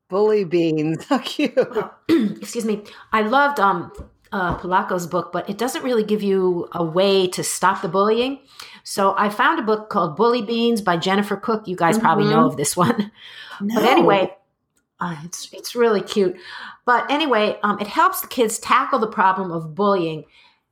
Bully 0.09 0.43
beans. 0.43 1.05
How 1.09 1.19
cute. 1.19 1.57
excuse 2.09 2.65
me. 2.65 2.83
I 3.11 3.21
loved 3.21 3.59
um 3.59 3.91
uh, 4.33 4.57
Polacco's 4.57 5.05
book, 5.05 5.31
but 5.31 5.47
it 5.47 5.59
doesn't 5.59 5.83
really 5.83 6.03
give 6.03 6.23
you 6.23 6.67
a 6.71 6.83
way 6.83 7.27
to 7.27 7.43
stop 7.43 7.83
the 7.83 7.87
bullying. 7.87 8.39
So 8.83 9.13
I 9.15 9.29
found 9.29 9.59
a 9.59 9.61
book 9.61 9.89
called 9.89 10.15
Bully 10.15 10.41
Beans 10.41 10.81
by 10.81 10.97
Jennifer 10.97 11.37
Cook. 11.37 11.67
You 11.67 11.75
guys 11.75 11.95
mm-hmm. 11.95 12.05
probably 12.05 12.25
know 12.25 12.47
of 12.47 12.57
this 12.57 12.75
one. 12.75 13.11
No. 13.61 13.75
But 13.75 13.83
anyway, 13.83 14.35
uh, 14.99 15.15
it's 15.25 15.53
it's 15.53 15.75
really 15.75 16.01
cute. 16.01 16.35
But 16.85 17.09
anyway, 17.11 17.59
um, 17.61 17.79
it 17.79 17.85
helps 17.85 18.19
the 18.21 18.27
kids 18.27 18.57
tackle 18.57 18.97
the 18.97 19.07
problem 19.07 19.51
of 19.51 19.75
bullying, 19.75 20.25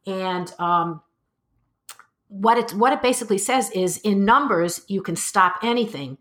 and 0.07 0.51
um, 0.57 1.01
what 2.27 2.57
it 2.57 2.71
what 2.71 2.91
it 2.91 3.03
basically 3.03 3.38
says 3.38 3.69
is 3.69 3.99
in 3.99 4.25
numbers 4.25 4.81
you 4.88 5.03
can 5.03 5.15
stop 5.15 5.57
anything. 5.62 6.17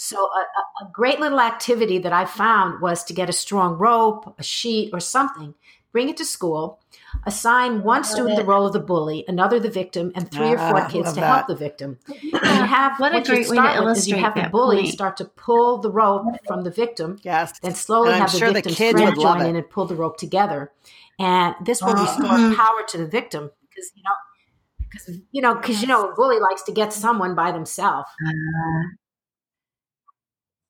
So, 0.00 0.16
a, 0.16 0.84
a, 0.84 0.90
great 0.92 1.18
little 1.18 1.40
activity 1.40 1.98
that 1.98 2.12
I 2.12 2.24
found 2.24 2.80
was 2.80 3.02
to 3.02 3.12
get 3.12 3.28
a 3.28 3.32
strong 3.32 3.74
rope, 3.74 4.32
a 4.38 4.44
sheet, 4.44 4.90
or 4.92 5.00
something, 5.00 5.54
bring 5.90 6.08
it 6.08 6.16
to 6.18 6.24
school, 6.24 6.78
assign 7.26 7.82
one 7.82 8.04
student 8.04 8.36
the 8.36 8.44
role 8.44 8.64
of 8.64 8.72
the 8.72 8.78
bully, 8.78 9.24
another 9.26 9.58
the 9.58 9.68
victim, 9.68 10.12
and 10.14 10.30
three 10.30 10.52
or 10.52 10.58
four 10.58 10.88
kids 10.88 11.14
to 11.14 11.20
that. 11.20 11.26
help 11.26 11.46
the 11.48 11.56
victim. 11.56 11.98
And 12.32 12.68
have 12.68 13.00
what, 13.00 13.12
what 13.12 13.22
a 13.22 13.28
great 13.28 13.48
way 13.48 13.56
to 13.56 13.74
illustrate 13.74 14.16
you 14.16 14.22
have 14.22 14.34
the 14.36 14.48
bully 14.48 14.82
point. 14.82 14.92
start 14.92 15.16
to 15.16 15.24
pull 15.24 15.78
the 15.78 15.90
rope 15.90 16.26
from 16.46 16.62
the 16.62 16.70
victim, 16.70 17.18
yes, 17.22 17.58
then 17.58 17.74
slowly 17.74 18.12
have 18.12 18.30
the 18.30 18.38
sure 18.38 18.52
victim's 18.52 18.78
the 18.78 18.92
friend 18.92 19.16
join 19.20 19.46
in 19.46 19.56
and 19.56 19.68
pull 19.68 19.86
the 19.86 19.96
rope 19.96 20.16
together. 20.16 20.70
And 21.18 21.56
this 21.64 21.82
will 21.82 21.94
restore 21.94 22.26
uh-huh. 22.26 22.54
power 22.54 22.86
to 22.90 22.98
the 22.98 23.08
victim 23.08 23.50
because 23.68 23.90
you 23.96 24.02
know 24.04 24.14
because 24.78 25.20
you 25.32 25.42
know 25.42 25.54
because 25.56 25.82
you 25.82 25.88
know 25.88 26.10
a 26.10 26.14
bully 26.14 26.38
likes 26.38 26.62
to 26.62 26.72
get 26.72 26.92
someone 26.92 27.34
by 27.34 27.50
themselves. 27.50 28.08
Uh, 28.24 28.94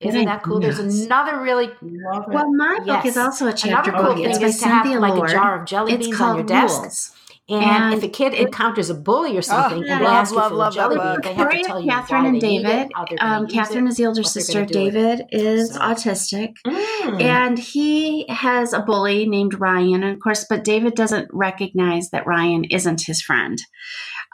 isn't 0.01 0.25
that 0.27 0.43
cool? 0.43 0.61
There's 0.61 0.79
another 0.79 1.41
really 1.41 1.71
well. 1.83 2.53
My 2.53 2.79
book 2.85 3.05
is 3.05 3.17
also 3.17 3.49
a 3.49 3.53
chapter 3.53 3.91
another 3.91 3.93
cool 3.93 4.15
book. 4.15 4.17
Thing 4.17 4.31
it's 4.31 4.57
is 4.57 4.61
to 4.61 4.69
have 4.69 4.87
like 5.01 5.31
a 5.31 5.33
jar 5.33 5.61
of 5.61 5.67
jelly 5.67 5.93
it's 5.93 6.07
beans 6.07 6.21
on 6.21 6.37
your 6.37 6.47
desk. 6.47 6.83
Rules. 6.83 7.15
And, 7.51 7.65
and, 7.65 7.95
if 7.95 8.03
a 8.03 8.09
kid 8.09 8.35
encounters 8.35 8.91
a 8.91 8.95
bully 8.95 9.37
or 9.37 9.41
something, 9.41 9.83
oh, 9.83 9.91
and 9.91 10.03
they 10.03 10.07
ask 10.07 10.35
love, 10.35 10.45
you 10.45 10.49
for 10.51 10.55
love, 10.57 10.75
jelly 10.75 10.97
bean, 10.99 11.21
they 11.23 11.33
have 11.33 11.51
to 11.51 11.63
tell 11.63 11.81
you 11.81 11.91
Catherine 11.91 12.27
and 12.27 12.41
David. 12.41 12.93
um, 13.21 13.47
Catherine 13.47 13.87
is 13.87 13.97
the 13.97 14.05
older 14.05 14.23
sister. 14.23 14.67
David 14.67 15.23
is 15.31 15.73
so. 15.73 15.81
autistic, 15.81 16.57
mm. 16.67 17.23
and 17.23 17.59
he 17.59 18.27
has 18.29 18.75
a 18.75 18.81
bully 18.81 19.27
named 19.27 19.59
Ryan. 19.59 20.03
And 20.03 20.15
of 20.15 20.21
course, 20.21 20.45
but 20.47 20.63
David 20.63 20.95
doesn't 20.95 21.29
recognize 21.33 22.11
that 22.11 22.27
Ryan 22.27 22.65
isn't 22.65 23.01
his 23.01 23.23
friend. 23.23 23.59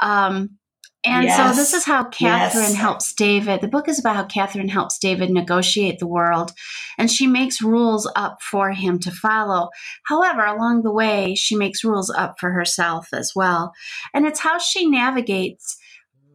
Um, 0.03 0.59
And 1.05 1.25
Yes. 1.25 1.37
so 1.37 1.61
this 1.61 1.75
is 1.75 1.85
how 1.85 2.05
Catherine 2.05 2.65
Yes. 2.73 2.75
helps 2.75 3.13
David. 3.13 3.61
The 3.61 3.69
book 3.69 3.89
is 3.89 3.99
about 3.99 4.17
how 4.17 4.25
Catherine 4.25 4.69
helps 4.71 4.99
David 4.99 5.31
negotiate 5.31 5.99
the 5.99 6.07
world, 6.07 6.53
and 6.97 7.11
she 7.11 7.27
makes 7.27 7.61
rules 7.61 8.11
up 8.17 8.41
for 8.43 8.71
him 8.71 8.99
to 9.01 9.11
follow. 9.11 9.69
However, 10.07 10.45
along 10.45 10.83
the 10.83 10.93
way, 10.93 11.35
she 11.35 11.57
makes 11.57 11.85
rules 11.85 12.11
up 12.11 12.37
for 12.41 12.53
herself 12.53 13.09
as 13.13 13.33
well. 13.37 13.73
And 14.15 14.27
it's 14.27 14.41
how 14.41 14.59
she 14.59 14.89
navigates 14.89 15.77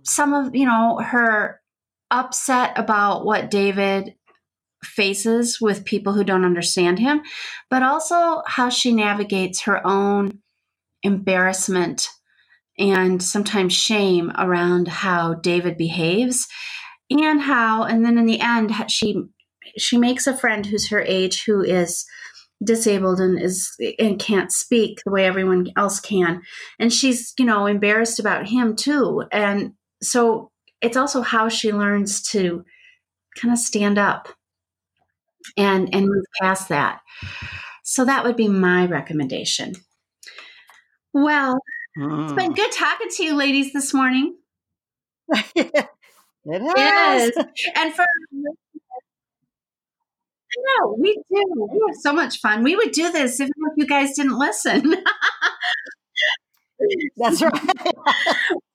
some 0.03 0.33
of, 0.33 0.55
you 0.55 0.65
know, 0.65 0.99
her 0.99 1.61
upset 2.11 2.77
about 2.77 3.25
what 3.25 3.49
David 3.51 4.15
faces 4.83 5.59
with 5.59 5.83
people 5.85 6.13
who 6.13 6.23
don't 6.23 6.45
understand 6.45 6.99
him, 6.99 7.21
but 7.69 7.83
also 7.83 8.43
how 8.47 8.69
she 8.69 8.93
navigates 8.93 9.61
her 9.63 9.85
own 9.85 10.39
embarrassment 11.03 12.07
and 12.79 13.21
sometimes 13.21 13.73
shame 13.73 14.31
around 14.37 14.87
how 14.87 15.35
David 15.35 15.77
behaves 15.77 16.47
and 17.11 17.41
how 17.41 17.83
and 17.83 18.05
then 18.05 18.17
in 18.17 18.25
the 18.25 18.39
end 18.39 18.71
she 18.89 19.21
she 19.77 19.97
makes 19.97 20.25
a 20.25 20.35
friend 20.37 20.65
who's 20.65 20.89
her 20.89 21.01
age 21.01 21.43
who 21.45 21.61
is 21.61 22.05
disabled 22.63 23.19
and 23.19 23.41
is 23.41 23.71
and 23.99 24.19
can't 24.19 24.51
speak 24.51 24.99
the 25.05 25.11
way 25.11 25.25
everyone 25.25 25.67
else 25.77 25.99
can. 25.99 26.41
And 26.79 26.91
she's 26.91 27.33
you 27.37 27.45
know 27.45 27.65
embarrassed 27.65 28.19
about 28.19 28.47
him 28.47 28.75
too. 28.75 29.23
And 29.31 29.73
so 30.01 30.51
it's 30.81 30.97
also 30.97 31.21
how 31.21 31.49
she 31.49 31.73
learns 31.73 32.21
to 32.31 32.63
kind 33.39 33.53
of 33.53 33.59
stand 33.59 33.97
up 33.97 34.29
and 35.57 35.93
and 35.93 36.05
move 36.07 36.25
past 36.41 36.69
that. 36.69 37.01
So 37.83 38.05
that 38.05 38.23
would 38.23 38.35
be 38.35 38.47
my 38.47 38.85
recommendation. 38.85 39.73
Well 41.13 41.59
it's 42.01 42.33
been 42.33 42.53
Mm. 42.53 42.55
good 42.55 42.71
talking 42.71 43.07
to 43.09 43.23
you 43.23 43.35
ladies 43.35 43.73
this 43.73 43.93
morning 43.93 44.35
it 45.55 45.87
has. 46.45 47.31
Yes. 47.35 47.45
And 47.75 47.93
for 47.93 48.05
no, 50.57 50.95
we 50.99 51.13
do. 51.31 51.67
We 51.71 51.81
have 51.87 51.95
so 52.01 52.11
much 52.13 52.39
fun. 52.39 52.63
We 52.63 52.75
would 52.75 52.91
do 52.91 53.11
this 53.11 53.39
even 53.39 53.51
if 53.71 53.73
you 53.77 53.85
guys 53.85 54.15
didn't 54.15 54.37
listen. 54.37 54.95
That's 57.17 57.41
right. 57.41 57.53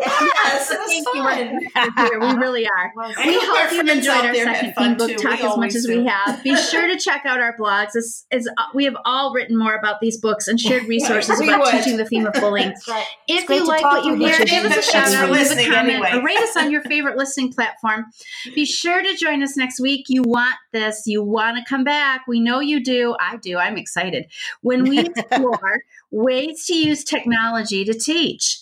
Yes, 0.00 0.68
Thank 0.86 1.06
you. 1.14 1.22
fun. 1.22 1.68
We're 1.96 2.06
here. 2.08 2.20
We 2.20 2.32
really 2.34 2.66
are. 2.66 2.92
Well, 2.96 3.12
We 3.24 3.38
hope 3.40 3.72
you've 3.72 3.88
enjoyed 3.88 4.24
our 4.24 4.34
second 4.34 4.74
theme 4.74 4.96
book 4.96 5.10
too. 5.10 5.16
talk 5.16 5.32
We 5.32 5.36
as 5.38 5.42
much 5.42 5.50
always 5.50 5.76
as 5.76 5.86
we 5.88 6.04
have. 6.06 6.42
Be 6.42 6.56
sure 6.70 6.86
to 6.86 6.96
check 6.98 7.22
out 7.26 7.40
our 7.40 7.56
blogs. 7.56 7.96
As, 7.96 8.24
as 8.30 8.46
uh, 8.46 8.62
we 8.74 8.84
have 8.84 8.96
all 9.04 9.32
written 9.34 9.58
more 9.58 9.74
about 9.74 10.00
these 10.00 10.18
books 10.18 10.48
and 10.48 10.58
shared 10.58 10.84
resources 10.88 11.40
about 11.40 11.60
would. 11.60 11.70
teaching 11.72 11.96
the 11.96 12.04
theme 12.04 12.26
of 12.26 12.32
bullying. 12.34 12.72
Right. 12.88 13.06
If 13.28 13.48
you 13.48 13.66
like 13.66 13.82
what 13.82 14.04
you 14.04 14.14
hear, 14.14 14.44
give 14.44 14.64
us 14.64 14.76
a 14.76 14.82
shout 14.82 15.12
out, 15.12 15.30
leave 15.30 15.50
a 15.50 15.54
comment, 15.64 15.90
anyway. 15.90 16.10
or 16.14 16.24
rate 16.24 16.38
us 16.38 16.56
on 16.56 16.70
your 16.70 16.82
favorite 16.82 17.16
listening 17.16 17.52
platform. 17.52 18.06
Be 18.54 18.64
sure 18.64 19.02
to 19.02 19.16
join 19.16 19.42
us 19.42 19.56
next 19.56 19.80
week. 19.80 20.06
You 20.08 20.22
want 20.22 20.56
this. 20.72 21.02
You 21.06 21.22
want 21.22 21.56
to 21.58 21.64
come 21.68 21.84
back. 21.84 22.22
We 22.26 22.40
know 22.40 22.60
you 22.60 22.82
do. 22.82 23.16
I 23.20 23.36
do. 23.36 23.58
I'm 23.58 23.76
excited. 23.76 24.26
When 24.62 24.84
we 24.84 25.00
explore 25.00 25.82
ways 26.10 26.64
to 26.66 26.74
use 26.74 27.04
technology 27.04 27.84
to 27.84 27.94
teach. 27.94 28.60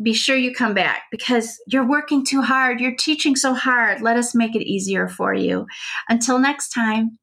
Be 0.00 0.12
sure 0.12 0.36
you 0.36 0.54
come 0.54 0.74
back 0.74 1.02
because 1.10 1.60
you're 1.66 1.88
working 1.88 2.24
too 2.24 2.42
hard. 2.42 2.80
You're 2.80 2.96
teaching 2.96 3.36
so 3.36 3.54
hard. 3.54 4.00
Let 4.00 4.16
us 4.16 4.34
make 4.34 4.54
it 4.54 4.62
easier 4.62 5.08
for 5.08 5.34
you. 5.34 5.66
Until 6.08 6.38
next 6.38 6.70
time. 6.70 7.18